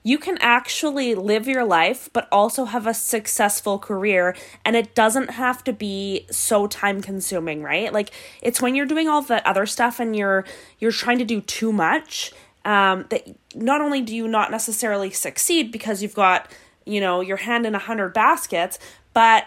you 0.04 0.18
can 0.18 0.38
actually 0.40 1.16
live 1.16 1.48
your 1.48 1.64
life 1.64 2.10
but 2.14 2.28
also 2.32 2.66
have 2.66 2.86
a 2.86 2.94
successful 2.94 3.80
career 3.80 4.36
and 4.66 4.76
it 4.76 4.94
doesn't 4.94 5.32
have 5.32 5.64
to 5.64 5.74
be 5.74 6.26
so 6.30 6.68
time 6.68 7.02
consuming 7.02 7.64
right? 7.64 7.92
Like 7.94 8.12
it's 8.42 8.62
when 8.62 8.76
you're 8.76 8.86
doing 8.86 9.08
all 9.08 9.22
the 9.22 9.48
other 9.48 9.66
stuff 9.66 10.00
and 10.00 10.16
you're 10.16 10.46
you're 10.80 10.92
trying 10.92 11.20
to 11.20 11.26
do 11.26 11.42
too 11.42 11.72
much 11.72 12.32
um, 12.66 13.06
that 13.10 13.28
not 13.56 13.82
only 13.82 14.02
do 14.02 14.16
you 14.16 14.28
not 14.28 14.52
necessarily 14.52 15.10
succeed 15.10 15.72
because 15.72 16.02
you've 16.02 16.16
got 16.16 16.50
you 16.86 17.00
know 17.02 17.22
your 17.22 17.38
hand 17.38 17.66
in 17.66 17.74
a 17.76 17.80
hundred 17.80 18.14
baskets 18.14 18.78
but 19.14 19.46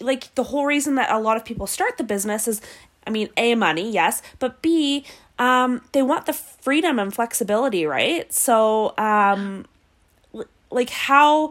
like 0.00 0.34
the 0.34 0.44
whole 0.44 0.66
reason 0.66 0.94
that 0.94 1.10
a 1.10 1.18
lot 1.18 1.36
of 1.36 1.44
people 1.44 1.66
start 1.66 1.96
the 1.96 2.04
business 2.04 2.46
is 2.46 2.60
i 3.06 3.10
mean 3.10 3.28
a 3.36 3.54
money 3.54 3.90
yes 3.90 4.22
but 4.38 4.62
b 4.62 5.04
um, 5.38 5.82
they 5.92 6.02
want 6.02 6.26
the 6.26 6.32
freedom 6.32 6.98
and 6.98 7.12
flexibility 7.12 7.86
right? 7.86 8.32
So 8.32 8.94
um, 8.98 9.66
like 10.76 10.90
how 10.90 11.50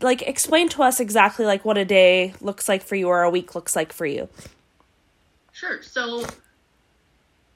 like 0.00 0.22
explain 0.22 0.68
to 0.70 0.82
us 0.82 1.00
exactly 1.00 1.44
like 1.44 1.64
what 1.64 1.76
a 1.76 1.84
day 1.84 2.32
looks 2.40 2.68
like 2.68 2.82
for 2.82 2.94
you 2.96 3.08
or 3.08 3.22
a 3.22 3.30
week 3.30 3.54
looks 3.54 3.76
like 3.76 3.92
for 3.92 4.06
you 4.06 4.28
sure 5.52 5.82
so 5.82 6.24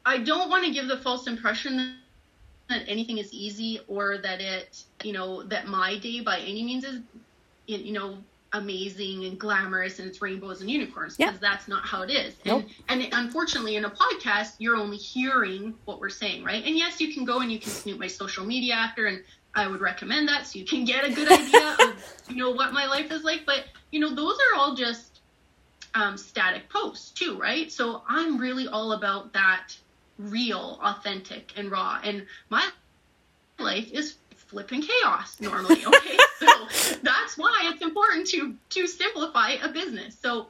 i 0.05 0.19
don't 0.19 0.49
want 0.51 0.65
to 0.65 0.71
give 0.71 0.89
the 0.89 0.99
false 0.99 1.27
impression 1.27 1.97
that 2.69 2.83
anything 2.89 3.19
is 3.19 3.33
easy 3.33 3.81
or 3.89 4.19
that 4.19 4.41
it 4.41 4.83
you 5.03 5.13
know 5.13 5.43
that 5.45 5.67
my 5.67 5.97
day 5.99 6.21
by 6.21 6.39
any 6.41 6.63
means 6.65 6.85
is 6.85 7.01
you 7.67 7.93
know 7.93 8.19
amazing 8.53 9.25
and 9.25 9.39
glamorous 9.39 9.99
and 9.99 10.09
it's 10.09 10.23
rainbows 10.23 10.61
and 10.63 10.71
unicorns 10.71 11.17
because 11.17 11.35
Yeah. 11.35 11.39
that's 11.41 11.69
not 11.69 11.85
how 11.85 12.03
it 12.03 12.11
is. 12.11 12.37
Nope. 12.47 12.65
And 12.89 13.03
and 13.03 13.13
unfortunately 13.13 13.77
in 13.77 13.85
a 13.85 13.91
podcast 13.91 14.55
you're 14.59 14.77
only 14.77 14.97
hearing 14.97 15.75
what 15.85 16.01
we're 16.01 16.09
saying, 16.09 16.43
right? 16.45 16.65
And 16.65 16.75
yes, 16.77 17.01
you 17.01 17.13
can 17.13 17.25
go 17.25 17.41
and 17.41 17.53
you 17.53 17.59
can 17.59 17.71
snoop 17.71 17.99
my 17.99 18.07
social 18.07 18.47
media 18.47 18.75
after 18.75 19.07
and 19.07 19.23
I 19.57 19.67
would 19.67 19.81
recommend 19.81 20.29
that 20.29 20.47
so 20.47 20.59
you 20.59 20.67
can 20.67 20.85
get 20.85 21.05
a 21.05 21.11
good 21.11 21.33
idea 21.33 21.77
of 21.81 22.15
you 22.29 22.37
know 22.37 22.51
what 22.51 22.73
my 22.73 22.87
life 22.87 23.11
is 23.11 23.25
like, 23.25 23.45
but 23.47 23.65
you 23.91 23.99
know 23.99 24.15
those 24.15 24.35
are 24.35 24.59
all 24.59 24.77
just 24.77 25.21
um, 25.95 26.19
static 26.19 26.69
posts 26.69 27.11
too, 27.11 27.39
right? 27.39 27.73
So 27.73 28.03
I'm 28.07 28.37
really 28.37 28.69
all 28.69 28.93
about 28.93 29.33
that 29.33 29.75
real, 30.19 30.79
authentic, 30.83 31.53
and 31.57 31.71
raw. 31.71 31.99
And 32.05 32.27
my 32.51 32.69
life 33.59 33.91
is 33.93 34.17
flipping 34.37 34.83
chaos 34.83 35.41
normally. 35.41 35.85
Okay, 35.87 36.19
so 36.39 36.97
that's 37.03 37.39
why 37.39 37.63
it's 37.73 37.83
important 37.83 38.27
to 38.29 38.55
to 38.71 38.87
simplify 38.87 39.53
a 39.63 39.69
business. 39.71 40.19
So 40.21 40.49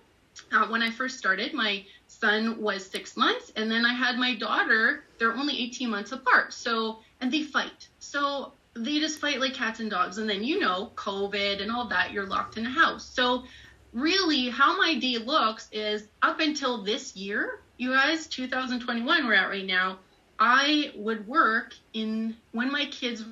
uh, 0.52 0.66
when 0.66 0.82
I 0.82 0.90
first 0.90 1.16
started, 1.16 1.54
my 1.54 1.84
son 2.08 2.60
was 2.60 2.84
six 2.84 3.16
months, 3.16 3.52
and 3.54 3.70
then 3.70 3.86
I 3.86 3.94
had 3.94 4.18
my 4.18 4.34
daughter. 4.34 5.04
They're 5.18 5.32
only 5.32 5.56
18 5.62 5.88
months 5.88 6.10
apart. 6.10 6.52
So 6.52 6.98
and 7.20 7.32
they 7.32 7.42
fight. 7.42 7.88
So 8.00 8.52
they 8.76 8.98
just 8.98 9.18
fight 9.20 9.40
like 9.40 9.54
cats 9.54 9.80
and 9.80 9.90
dogs. 9.90 10.18
And 10.18 10.28
then 10.28 10.44
you 10.44 10.60
know, 10.60 10.92
COVID 10.94 11.60
and 11.62 11.70
all 11.70 11.88
that, 11.88 12.12
you're 12.12 12.26
locked 12.26 12.56
in 12.56 12.66
a 12.66 12.70
house. 12.70 13.04
So 13.04 13.44
really, 13.92 14.48
how 14.48 14.76
my 14.76 14.98
day 14.98 15.18
looks 15.18 15.68
is 15.72 16.06
up 16.22 16.40
until 16.40 16.82
this 16.82 17.16
year, 17.16 17.60
you 17.78 17.92
guys, 17.92 18.26
2021, 18.26 19.26
we're 19.26 19.34
at 19.34 19.48
right 19.48 19.66
now. 19.66 19.98
I 20.38 20.92
would 20.96 21.26
work 21.26 21.74
in 21.94 22.36
when 22.52 22.70
my 22.70 22.86
kids 22.86 23.24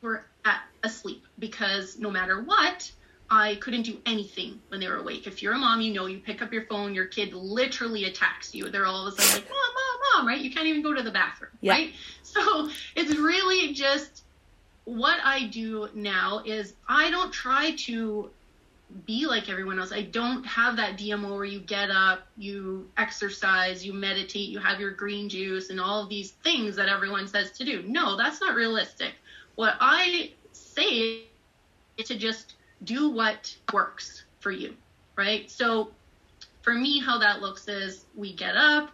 were 0.00 0.24
at 0.44 0.60
asleep 0.82 1.24
because 1.38 1.98
no 1.98 2.10
matter 2.10 2.42
what, 2.42 2.90
I 3.30 3.56
couldn't 3.56 3.82
do 3.82 3.98
anything 4.06 4.60
when 4.68 4.80
they 4.80 4.86
were 4.86 4.96
awake. 4.98 5.26
If 5.26 5.42
you're 5.42 5.54
a 5.54 5.58
mom, 5.58 5.80
you 5.80 5.92
know 5.92 6.06
you 6.06 6.18
pick 6.18 6.42
up 6.42 6.52
your 6.52 6.66
phone, 6.66 6.94
your 6.94 7.06
kid 7.06 7.32
literally 7.32 8.04
attacks 8.04 8.54
you. 8.54 8.68
They're 8.68 8.86
all 8.86 9.06
of 9.06 9.14
a 9.14 9.20
sudden 9.20 9.42
like, 9.42 9.50
"Mom, 9.50 9.58
mom, 9.58 10.24
mom!" 10.24 10.28
Right? 10.28 10.40
You 10.40 10.52
can't 10.52 10.66
even 10.66 10.82
go 10.82 10.92
to 10.92 11.02
the 11.02 11.10
bathroom, 11.10 11.50
Yeah. 11.60 11.72
right? 11.72 11.92
So 12.22 12.68
it's 12.96 13.16
really 13.16 13.72
just 13.72 14.23
what 14.84 15.18
I 15.24 15.46
do 15.48 15.88
now 15.94 16.42
is 16.44 16.74
I 16.88 17.10
don't 17.10 17.32
try 17.32 17.74
to 17.86 18.30
be 19.06 19.26
like 19.26 19.48
everyone 19.48 19.78
else. 19.78 19.92
I 19.92 20.02
don't 20.02 20.44
have 20.44 20.76
that 20.76 20.98
DMO 20.98 21.34
where 21.34 21.44
you 21.44 21.60
get 21.60 21.90
up, 21.90 22.26
you 22.36 22.88
exercise, 22.96 23.84
you 23.84 23.92
meditate, 23.92 24.48
you 24.50 24.58
have 24.58 24.78
your 24.78 24.92
green 24.92 25.28
juice, 25.28 25.70
and 25.70 25.80
all 25.80 26.06
these 26.06 26.32
things 26.44 26.76
that 26.76 26.88
everyone 26.88 27.26
says 27.26 27.50
to 27.52 27.64
do. 27.64 27.82
No, 27.86 28.16
that's 28.16 28.40
not 28.40 28.54
realistic. 28.54 29.14
What 29.56 29.76
I 29.80 30.32
say 30.52 31.24
is 31.96 32.08
to 32.08 32.16
just 32.16 32.54
do 32.84 33.08
what 33.08 33.56
works 33.72 34.24
for 34.40 34.50
you, 34.50 34.74
right? 35.16 35.50
So 35.50 35.88
for 36.62 36.74
me, 36.74 37.00
how 37.00 37.18
that 37.18 37.40
looks 37.40 37.68
is 37.68 38.04
we 38.14 38.32
get 38.34 38.56
up, 38.56 38.90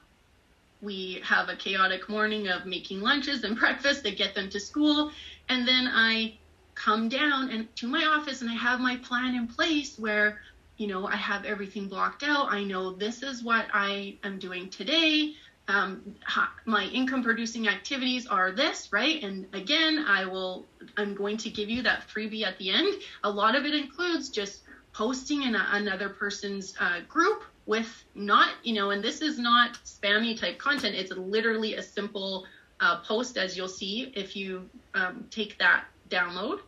we 0.83 1.21
have 1.25 1.49
a 1.49 1.57
chaotic 1.57 2.09
morning 2.09 2.49
of 2.49 2.65
making 2.65 3.01
lunches 3.01 3.45
and 3.45 3.59
breakfast 3.59 4.05
to 4.05 4.13
get 4.13 4.35
them 4.35 4.49
to 4.51 4.61
school, 4.61 5.13
and 5.51 5.67
then 5.67 5.91
I 5.93 6.39
come 6.75 7.11
down 7.11 7.51
and 7.51 7.77
to 7.77 7.87
my 7.87 8.05
office 8.05 8.41
and 8.41 8.51
I 8.51 8.55
have 8.55 8.81
my 8.81 8.97
plan 8.97 9.35
in 9.35 9.47
place 9.47 9.99
where 9.99 10.41
you 10.79 10.87
know 10.87 11.07
I 11.07 11.17
have 11.17 11.45
everything 11.45 11.89
blocked 11.89 12.23
out. 12.23 12.51
I 12.51 12.65
know 12.65 12.93
this 12.93 13.23
is 13.23 13.43
what 13.43 13.67
I 13.75 14.17
am 14.25 14.39
doing 14.39 14.71
today. 14.71 15.35
Um, 15.69 16.17
my 16.65 16.85
income 16.87 17.23
producing 17.23 17.69
activities 17.69 18.27
are 18.27 18.51
this, 18.51 18.93
right? 18.93 19.23
And 19.23 19.47
again, 19.53 20.05
I 20.09 20.25
will. 20.25 20.65
I'm 20.97 21.15
going 21.15 21.37
to 21.39 21.51
give 21.51 21.69
you 21.69 21.83
that 21.83 22.09
freebie 22.09 22.45
at 22.45 22.57
the 22.59 22.71
end. 22.71 22.95
A 23.25 23.31
lot 23.31 23.55
of 23.55 23.67
it 23.67 23.75
includes 23.75 24.31
just 24.31 24.63
posting 24.93 25.43
in 25.43 25.55
a, 25.55 25.67
another 25.73 26.09
person's 26.09 26.75
uh, 26.81 27.01
group 27.09 27.45
with 27.67 28.05
not, 28.15 28.51
you 28.65 28.75
know, 28.75 28.91
and 28.91 29.05
this 29.05 29.21
is 29.21 29.39
not 29.39 29.79
spammy 29.85 30.39
type 30.39 30.59
content. 30.59 30.97
It's 30.97 31.13
literally 31.13 31.75
a 31.75 31.83
simple 31.83 32.47
uh, 32.81 33.01
post, 33.01 33.37
as 33.37 33.57
you'll 33.57 33.69
see 33.69 34.13
if 34.15 34.37
you 34.37 34.69
um, 34.95 35.27
take 35.31 35.59
that 35.59 35.85
download. 36.09 36.61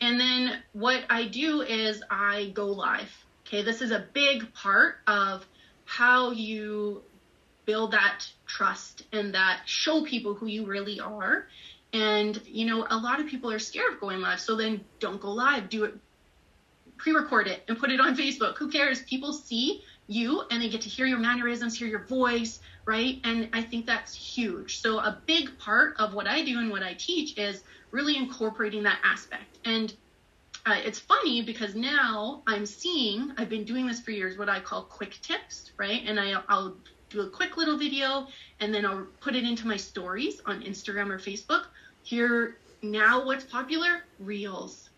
And 0.00 0.18
then 0.18 0.62
what 0.72 1.04
I 1.10 1.24
do 1.24 1.62
is 1.62 2.02
I 2.10 2.50
go 2.54 2.66
live. 2.66 3.10
Okay, 3.46 3.62
this 3.62 3.80
is 3.80 3.90
a 3.90 4.04
big 4.12 4.52
part 4.54 4.96
of 5.06 5.46
how 5.84 6.30
you 6.30 7.02
build 7.64 7.92
that 7.92 8.26
trust 8.46 9.04
and 9.12 9.34
that 9.34 9.62
show 9.66 10.04
people 10.04 10.34
who 10.34 10.46
you 10.46 10.66
really 10.66 11.00
are. 11.00 11.46
And, 11.92 12.40
you 12.46 12.66
know, 12.66 12.86
a 12.88 12.96
lot 12.96 13.20
of 13.20 13.26
people 13.26 13.50
are 13.50 13.58
scared 13.58 13.94
of 13.94 14.00
going 14.00 14.20
live. 14.20 14.40
So 14.40 14.56
then 14.56 14.84
don't 15.00 15.20
go 15.20 15.30
live. 15.30 15.68
Do 15.70 15.84
it, 15.84 15.94
pre 16.98 17.12
record 17.12 17.46
it 17.46 17.62
and 17.68 17.78
put 17.78 17.90
it 17.90 18.00
on 18.00 18.16
Facebook. 18.16 18.56
Who 18.58 18.70
cares? 18.70 19.02
People 19.02 19.32
see 19.32 19.82
you 20.08 20.42
and 20.50 20.60
they 20.60 20.68
get 20.68 20.80
to 20.80 20.88
hear 20.88 21.06
your 21.06 21.18
mannerisms, 21.18 21.78
hear 21.78 21.86
your 21.86 22.04
voice, 22.04 22.60
right? 22.86 23.20
And 23.24 23.48
I 23.52 23.62
think 23.62 23.86
that's 23.86 24.14
huge. 24.14 24.80
So 24.80 24.98
a 24.98 25.20
big 25.26 25.56
part 25.58 25.94
of 25.98 26.14
what 26.14 26.26
I 26.26 26.42
do 26.42 26.58
and 26.58 26.70
what 26.70 26.82
I 26.82 26.94
teach 26.94 27.38
is 27.38 27.62
really 27.90 28.16
incorporating 28.16 28.82
that 28.84 28.98
aspect. 29.04 29.58
And 29.64 29.94
uh, 30.66 30.76
it's 30.84 30.98
funny 30.98 31.42
because 31.42 31.74
now 31.74 32.42
I'm 32.46 32.66
seeing, 32.66 33.32
I've 33.36 33.50
been 33.50 33.64
doing 33.64 33.86
this 33.86 34.00
for 34.00 34.10
years, 34.10 34.38
what 34.38 34.48
I 34.48 34.60
call 34.60 34.82
quick 34.82 35.18
tips, 35.22 35.72
right? 35.76 36.02
And 36.06 36.18
I, 36.18 36.34
I'll 36.48 36.74
do 37.10 37.20
a 37.20 37.30
quick 37.30 37.56
little 37.56 37.78
video 37.78 38.26
and 38.60 38.74
then 38.74 38.84
I'll 38.84 39.06
put 39.20 39.36
it 39.36 39.44
into 39.44 39.66
my 39.66 39.76
stories 39.76 40.40
on 40.46 40.62
Instagram 40.62 41.10
or 41.10 41.18
Facebook. 41.18 41.66
Here, 42.02 42.56
now 42.82 43.24
what's 43.24 43.44
popular? 43.44 44.04
Reels. 44.18 44.88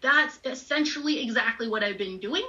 That's 0.00 0.38
essentially 0.44 1.22
exactly 1.22 1.68
what 1.68 1.82
I've 1.82 1.98
been 1.98 2.18
doing. 2.18 2.46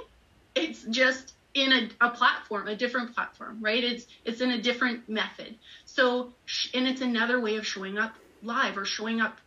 It's 0.54 0.84
just 0.84 1.34
in 1.56 1.72
a, 1.72 2.06
a 2.06 2.10
platform, 2.10 2.68
a 2.68 2.76
different 2.76 3.14
platform, 3.14 3.58
right? 3.60 3.82
It's 3.82 4.06
it's 4.24 4.42
in 4.42 4.50
a 4.50 4.60
different 4.60 5.08
method. 5.08 5.56
So, 5.86 6.34
and 6.74 6.86
it's 6.86 7.00
another 7.00 7.40
way 7.40 7.56
of 7.56 7.66
showing 7.66 7.98
up 7.98 8.12
live 8.42 8.76
or 8.76 8.84
showing 8.84 9.20
up 9.20 9.38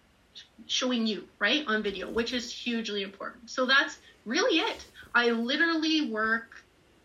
showing 0.66 1.06
you 1.06 1.24
right 1.40 1.64
on 1.68 1.84
video 1.84 2.10
which 2.10 2.34
is 2.34 2.52
hugely 2.52 3.02
important 3.02 3.50
so 3.50 3.66
that's 3.66 3.98
really 4.26 4.60
it 4.60 4.86
i 5.14 5.32
literally 5.32 6.10
work 6.10 6.64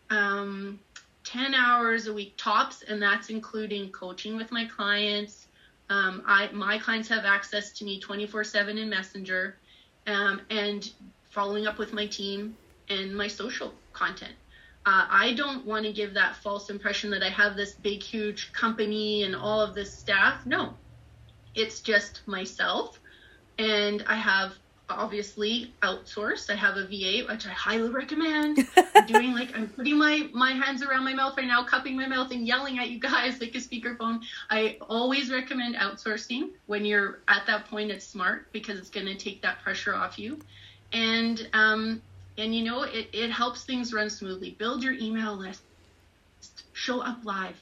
um, 0.09 0.79
10 1.25 1.53
hours 1.53 2.07
a 2.07 2.13
week 2.13 2.33
tops 2.37 2.83
and 2.83 3.01
that's 3.01 3.29
including 3.29 3.91
coaching 3.91 4.37
with 4.37 4.51
my 4.51 4.65
clients 4.65 5.47
um, 5.89 6.23
I, 6.25 6.49
my 6.51 6.77
clients 6.77 7.09
have 7.09 7.25
access 7.25 7.71
to 7.73 7.85
me 7.85 7.99
24 7.99 8.43
7 8.43 8.77
in 8.77 8.89
messenger 8.89 9.57
um, 10.07 10.41
and 10.49 10.89
following 11.31 11.67
up 11.67 11.77
with 11.77 11.91
my 11.91 12.07
team 12.07 12.55
and 12.89 13.15
my 13.15 13.27
social 13.27 13.73
content 13.93 14.33
uh, 14.85 15.07
i 15.09 15.33
don't 15.33 15.65
want 15.65 15.85
to 15.85 15.91
give 15.91 16.13
that 16.13 16.35
false 16.37 16.69
impression 16.69 17.09
that 17.09 17.23
i 17.23 17.29
have 17.29 17.55
this 17.55 17.73
big 17.73 18.01
huge 18.01 18.51
company 18.53 19.23
and 19.23 19.35
all 19.35 19.61
of 19.61 19.73
this 19.75 19.93
staff 19.93 20.45
no 20.45 20.73
it's 21.55 21.81
just 21.81 22.21
myself 22.27 22.99
and 23.57 24.03
I 24.07 24.15
have 24.15 24.53
obviously 24.87 25.73
outsourced. 25.81 26.51
I 26.51 26.55
have 26.55 26.77
a 26.77 26.85
VA, 26.85 27.25
which 27.27 27.47
I 27.47 27.51
highly 27.51 27.89
recommend. 27.89 28.59
I'm 28.77 29.05
doing 29.07 29.33
like 29.33 29.55
I'm 29.55 29.67
putting 29.69 29.97
my 29.97 30.29
my 30.33 30.51
hands 30.51 30.83
around 30.83 31.05
my 31.05 31.13
mouth 31.13 31.35
right 31.37 31.47
now, 31.47 31.63
cupping 31.63 31.95
my 31.95 32.07
mouth 32.07 32.31
and 32.31 32.45
yelling 32.45 32.77
at 32.79 32.89
you 32.89 32.99
guys 32.99 33.39
like 33.41 33.55
a 33.55 33.59
speakerphone. 33.59 34.21
I 34.49 34.77
always 34.81 35.31
recommend 35.31 35.75
outsourcing 35.75 36.51
when 36.67 36.85
you're 36.85 37.21
at 37.27 37.47
that 37.47 37.65
point. 37.65 37.89
It's 37.91 38.05
smart 38.05 38.51
because 38.51 38.77
it's 38.77 38.89
going 38.89 39.07
to 39.07 39.15
take 39.15 39.41
that 39.41 39.61
pressure 39.63 39.95
off 39.95 40.19
you, 40.19 40.39
and 40.93 41.47
um 41.53 42.01
and 42.37 42.55
you 42.55 42.63
know 42.63 42.83
it 42.83 43.09
it 43.13 43.31
helps 43.31 43.63
things 43.63 43.93
run 43.93 44.09
smoothly. 44.09 44.55
Build 44.57 44.83
your 44.83 44.93
email 44.93 45.35
list. 45.35 45.61
Show 46.73 47.01
up 47.01 47.23
live 47.23 47.61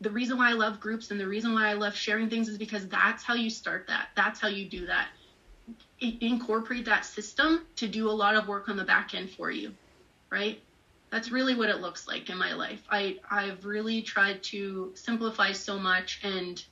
the 0.00 0.10
reason 0.10 0.38
why 0.38 0.50
I 0.50 0.54
love 0.54 0.80
groups 0.80 1.10
and 1.10 1.20
the 1.20 1.26
reason 1.26 1.54
why 1.54 1.68
I 1.68 1.74
love 1.74 1.94
sharing 1.94 2.28
things 2.28 2.48
is 2.48 2.58
because 2.58 2.88
that's 2.88 3.22
how 3.22 3.34
you 3.34 3.50
start 3.50 3.86
that. 3.88 4.08
That's 4.16 4.40
how 4.40 4.48
you 4.48 4.68
do 4.68 4.86
that. 4.86 5.08
Incorporate 6.00 6.86
that 6.86 7.04
system 7.04 7.66
to 7.76 7.86
do 7.86 8.08
a 8.08 8.12
lot 8.12 8.34
of 8.34 8.48
work 8.48 8.68
on 8.68 8.76
the 8.76 8.84
back 8.84 9.14
end 9.14 9.30
for 9.30 9.50
you, 9.50 9.72
right? 10.30 10.60
That's 11.12 11.30
really 11.30 11.54
what 11.54 11.68
it 11.68 11.80
looks 11.80 12.08
like 12.08 12.30
in 12.30 12.38
my 12.38 12.54
life. 12.54 12.82
I 12.90 13.18
I've 13.30 13.64
really 13.64 14.02
tried 14.02 14.42
to 14.44 14.92
simplify 14.94 15.52
so 15.52 15.78
much, 15.78 16.20
and 16.22 16.62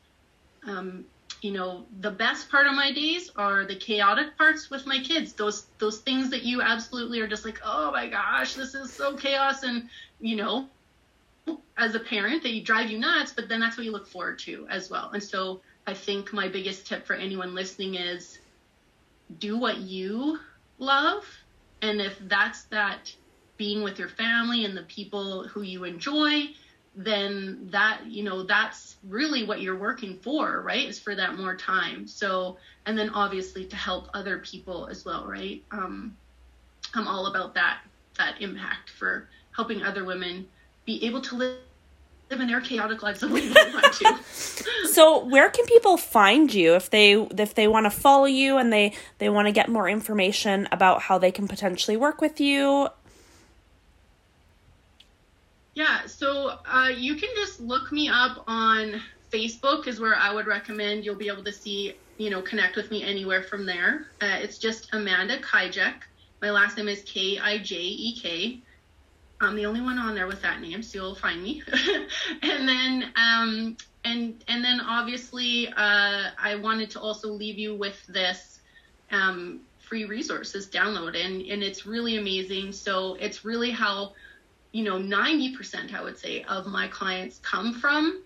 um, 0.67 1.05
you 1.41 1.53
know, 1.53 1.87
the 2.01 2.11
best 2.11 2.51
part 2.51 2.67
of 2.67 2.75
my 2.75 2.93
days 2.93 3.31
are 3.37 3.64
the 3.64 3.77
chaotic 3.77 4.37
parts 4.37 4.71
with 4.71 4.87
my 4.87 4.99
kids. 4.99 5.33
Those 5.33 5.67
those 5.79 5.99
things 5.99 6.31
that 6.31 6.43
you 6.43 6.62
absolutely 6.62 7.21
are 7.21 7.29
just 7.29 7.45
like, 7.45 7.61
oh 7.64 7.93
my 7.93 8.09
gosh, 8.09 8.55
this 8.55 8.75
is 8.75 8.93
so 8.93 9.17
chaos, 9.17 9.62
and 9.62 9.88
you 10.21 10.37
know, 10.37 10.69
as 11.77 11.95
a 11.95 12.01
parent 12.01 12.43
they 12.43 12.61
drive 12.61 12.91
you 12.91 12.99
nuts, 12.99 13.33
but 13.33 13.49
then 13.49 13.61
that's 13.61 13.77
what 13.77 13.87
you 13.87 13.93
look 13.93 14.09
forward 14.09 14.38
to 14.41 14.67
as 14.69 14.91
well. 14.91 15.11
And 15.12 15.23
so 15.23 15.61
I 15.87 15.95
think 15.95 16.33
my 16.33 16.49
biggest 16.49 16.87
tip 16.87 17.07
for 17.07 17.14
anyone 17.14 17.55
listening 17.55 17.95
is 17.95 18.38
do 19.38 19.57
what 19.59 19.79
you 19.79 20.38
love. 20.79 21.25
And 21.83 22.01
if 22.01 22.19
that's 22.23 22.64
that 22.64 23.14
being 23.57 23.83
with 23.83 23.99
your 23.99 24.09
family 24.09 24.64
and 24.64 24.77
the 24.77 24.83
people 24.83 25.47
who 25.47 25.62
you 25.62 25.85
enjoy, 25.85 26.49
then 26.99 27.69
that, 27.71 28.01
you 28.07 28.25
know, 28.25 28.43
that's 28.43 28.97
really 29.07 29.45
what 29.45 29.61
you're 29.61 29.79
working 29.79 30.19
for, 30.19 30.63
right? 30.63 30.89
Is 30.89 30.99
for 30.99 31.15
that 31.15 31.37
more 31.37 31.55
time. 31.55 32.09
So, 32.09 32.59
and 32.87 32.99
then 32.99 33.11
obviously 33.11 33.67
to 33.67 33.77
help 33.77 34.09
other 34.15 34.39
people 34.39 34.89
as 34.89 35.05
well, 35.05 35.25
right? 35.25 35.63
Um, 35.71 36.17
I'm 36.95 37.07
all 37.07 37.27
about 37.27 37.55
that. 37.55 37.79
that 38.19 38.43
impact 38.43 38.91
for 38.91 39.29
helping 39.55 39.85
other 39.85 40.05
women 40.05 40.49
be 40.87 41.05
able 41.07 41.21
to 41.21 41.37
live 41.37 41.59
live 42.31 42.41
in 42.41 42.49
their 42.49 42.61
chaotic 42.61 43.03
lives 43.03 43.21
the 43.21 43.29
way 43.29 43.49
they 43.49 43.73
want 43.73 43.93
to. 43.93 44.19
so 44.93 45.25
where 45.25 45.49
can 45.51 45.65
people 45.67 45.97
find 45.97 46.53
you 46.53 46.75
if 46.75 46.91
they 46.91 47.13
if 47.13 47.55
they 47.55 47.69
want 47.69 47.87
to 47.87 47.91
follow 47.91 48.27
you 48.27 48.59
and 48.59 48.73
they 48.73 48.93
they 49.19 49.29
want 49.29 49.47
to 49.47 49.53
get 49.53 49.69
more 49.69 49.89
information 49.89 50.69
about 50.73 51.03
how 51.03 51.17
they 51.17 51.31
can 51.31 51.49
potentially 51.49 51.97
work 51.97 52.21
with 52.21 52.41
you 52.41 52.89
yeah 55.79 56.05
so 56.07 56.59
uh, 56.67 56.91
you 56.95 57.14
can 57.14 57.29
just 57.37 57.61
look 57.61 57.93
me 57.93 58.09
up 58.09 58.43
on 58.49 59.01
facebook 59.33 59.87
is 59.87 60.01
where 60.01 60.17
i 60.17 60.33
would 60.35 60.47
recommend 60.47 61.05
you'll 61.05 61.14
be 61.14 61.29
able 61.29 61.45
to 61.45 61.53
see 61.53 61.95
you 62.17 62.31
know 62.31 62.43
connect 62.43 62.75
with 62.75 62.91
me 62.91 63.05
anywhere 63.05 63.43
from 63.45 63.64
there 63.64 64.07
uh, 64.21 64.38
it's 64.43 64.59
just 64.59 64.93
amanda 64.93 65.38
kijek 65.38 65.95
my 66.43 66.51
last 66.51 66.77
name 66.77 66.88
is 66.88 67.03
k-i-j-e-k 67.03 68.61
I'm 69.41 69.55
the 69.55 69.67
only 69.67 69.81
one 69.81 69.99
on 69.99 70.14
there 70.14 70.27
with 70.27 70.43
that 70.43 70.61
name, 70.61 70.83
so 70.83 70.99
you'll 70.99 71.14
find 71.14 71.43
me. 71.43 71.62
and 72.43 72.69
then, 72.69 73.12
um, 73.14 73.77
and 74.05 74.43
and 74.49 74.64
then 74.64 74.81
obviously, 74.81 75.69
uh, 75.69 76.31
I 76.38 76.57
wanted 76.61 76.91
to 76.91 77.01
also 77.01 77.29
leave 77.29 77.57
you 77.59 77.77
with 77.77 78.05
this 78.07 78.61
um, 79.12 79.61
free 79.79 80.07
resources 80.07 80.69
download, 80.69 81.17
and 81.17 81.43
and 81.43 81.62
it's 81.62 81.87
really 81.87 82.17
amazing. 82.17 82.73
So 82.73 83.14
it's 83.21 83.45
really 83.45 83.71
how, 83.71 84.14
you 84.72 84.85
know, 84.85 84.98
90% 84.98 85.94
I 85.94 86.02
would 86.02 86.18
say 86.18 86.42
of 86.44 86.66
my 86.66 86.88
clients 86.88 87.38
come 87.38 87.74
from 87.74 88.22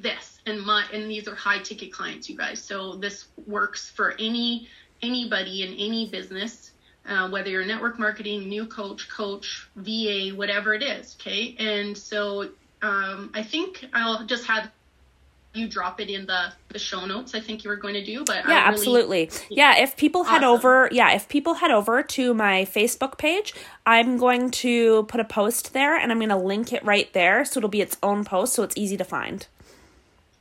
this, 0.00 0.40
and 0.46 0.60
my 0.60 0.84
and 0.92 1.10
these 1.10 1.28
are 1.28 1.34
high 1.34 1.58
ticket 1.60 1.92
clients, 1.92 2.28
you 2.28 2.36
guys. 2.36 2.62
So 2.62 2.96
this 2.96 3.28
works 3.46 3.88
for 3.88 4.14
any 4.18 4.68
anybody 5.02 5.62
in 5.62 5.74
any 5.74 6.08
business 6.08 6.72
uh, 7.08 7.28
whether 7.28 7.50
you're 7.50 7.64
network 7.64 7.98
marketing, 7.98 8.48
new 8.48 8.66
coach, 8.66 9.08
coach, 9.08 9.68
VA, 9.76 10.30
whatever 10.34 10.74
it 10.74 10.82
is. 10.82 11.16
Okay. 11.20 11.54
And 11.58 11.96
so 11.96 12.50
um, 12.82 13.30
I 13.34 13.42
think 13.42 13.86
I'll 13.92 14.26
just 14.26 14.46
have 14.46 14.70
you 15.56 15.68
drop 15.68 16.00
it 16.00 16.08
in 16.08 16.26
the 16.26 16.52
the 16.68 16.78
show 16.78 17.04
notes 17.06 17.34
i 17.34 17.40
think 17.40 17.64
you 17.64 17.70
were 17.70 17.76
going 17.76 17.94
to 17.94 18.04
do 18.04 18.24
but 18.24 18.36
yeah 18.36 18.64
really, 18.64 18.74
absolutely. 18.74 19.30
yeah 19.50 19.76
if 19.78 19.96
people 19.96 20.24
head 20.24 20.44
over 20.44 20.88
yeah 20.92 21.12
if 21.12 21.28
people 21.28 21.54
head 21.54 21.70
over 21.70 22.02
to 22.02 22.34
my 22.34 22.64
facebook 22.64 23.18
page 23.18 23.54
i'm 23.86 24.16
going 24.16 24.50
to 24.50 25.04
put 25.04 25.20
a 25.20 25.24
post 25.24 25.72
there 25.72 25.96
and 25.96 26.12
i'm 26.12 26.18
going 26.18 26.28
to 26.28 26.36
link 26.36 26.72
it 26.72 26.84
right 26.84 27.12
there 27.12 27.44
so 27.44 27.58
it'll 27.58 27.70
be 27.70 27.80
its 27.80 27.96
own 28.02 28.24
post 28.24 28.54
so 28.54 28.62
it's 28.62 28.76
easy 28.76 28.96
to 28.96 29.04
find. 29.04 29.46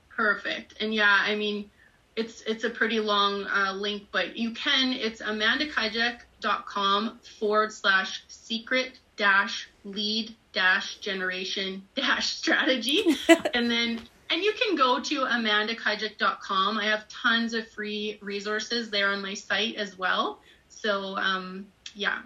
Perfect. 0.09 0.75
And 0.79 0.93
yeah 0.93 1.19
i 1.21 1.35
mean 1.35 1.69
it's 2.15 2.41
it's 2.41 2.63
a 2.63 2.69
pretty 2.69 2.99
long 2.99 3.45
uh, 3.45 3.73
link 3.73 4.03
but 4.11 4.37
you 4.37 4.51
can 4.51 4.93
it's 4.93 5.21
amanda 5.21 5.67
kijek 5.67 6.19
com 6.65 7.19
forward 7.39 7.71
slash 7.71 8.23
secret 8.27 8.99
dash 9.17 9.67
lead 9.83 10.35
dash 10.53 10.95
generation 10.97 11.83
dash 11.95 12.33
strategy. 12.33 13.03
and 13.53 13.69
then 13.69 14.01
and 14.35 14.43
you 14.43 14.51
can 14.51 14.75
go 14.75 14.99
to 14.99 15.21
amandakijek.com. 15.21 16.77
I 16.77 16.83
have 16.83 17.07
tons 17.07 17.53
of 17.53 17.65
free 17.69 18.19
resources 18.21 18.89
there 18.89 19.07
on 19.07 19.21
my 19.21 19.33
site 19.33 19.75
as 19.75 19.97
well. 19.97 20.41
So 20.67 21.15
um, 21.15 21.67
yeah. 21.93 22.19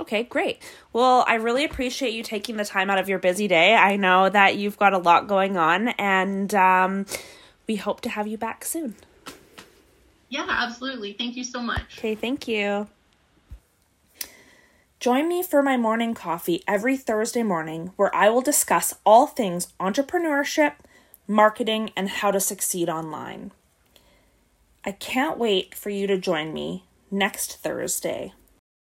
Okay, 0.00 0.22
great. 0.22 0.62
Well, 0.94 1.22
I 1.28 1.34
really 1.34 1.66
appreciate 1.66 2.14
you 2.14 2.22
taking 2.22 2.56
the 2.56 2.64
time 2.64 2.88
out 2.88 2.98
of 2.98 3.10
your 3.10 3.18
busy 3.18 3.46
day. 3.46 3.74
I 3.74 3.96
know 3.96 4.30
that 4.30 4.56
you've 4.56 4.78
got 4.78 4.94
a 4.94 4.98
lot 4.98 5.28
going 5.28 5.58
on, 5.58 5.88
and 5.88 6.52
um, 6.54 7.04
we 7.66 7.76
hope 7.76 8.00
to 8.00 8.08
have 8.08 8.26
you 8.26 8.38
back 8.38 8.64
soon. 8.64 8.96
Yeah, 10.30 10.46
absolutely. 10.48 11.12
Thank 11.12 11.36
you 11.36 11.44
so 11.44 11.60
much. 11.60 11.98
Okay, 11.98 12.14
thank 12.14 12.48
you. 12.48 12.88
Join 14.98 15.28
me 15.28 15.42
for 15.42 15.62
my 15.62 15.76
morning 15.76 16.14
coffee 16.14 16.64
every 16.66 16.96
Thursday 16.96 17.42
morning 17.42 17.92
where 17.96 18.12
I 18.16 18.30
will 18.30 18.40
discuss 18.40 18.94
all 19.04 19.26
things 19.26 19.68
entrepreneurship, 19.78 20.72
marketing, 21.26 21.90
and 21.96 22.08
how 22.08 22.30
to 22.30 22.40
succeed 22.40 22.88
online. 22.88 23.52
I 24.84 24.92
can't 24.92 25.38
wait 25.38 25.74
for 25.74 25.90
you 25.90 26.06
to 26.06 26.18
join 26.18 26.52
me 26.52 26.84
next 27.10 27.56
Thursday. 27.56 28.32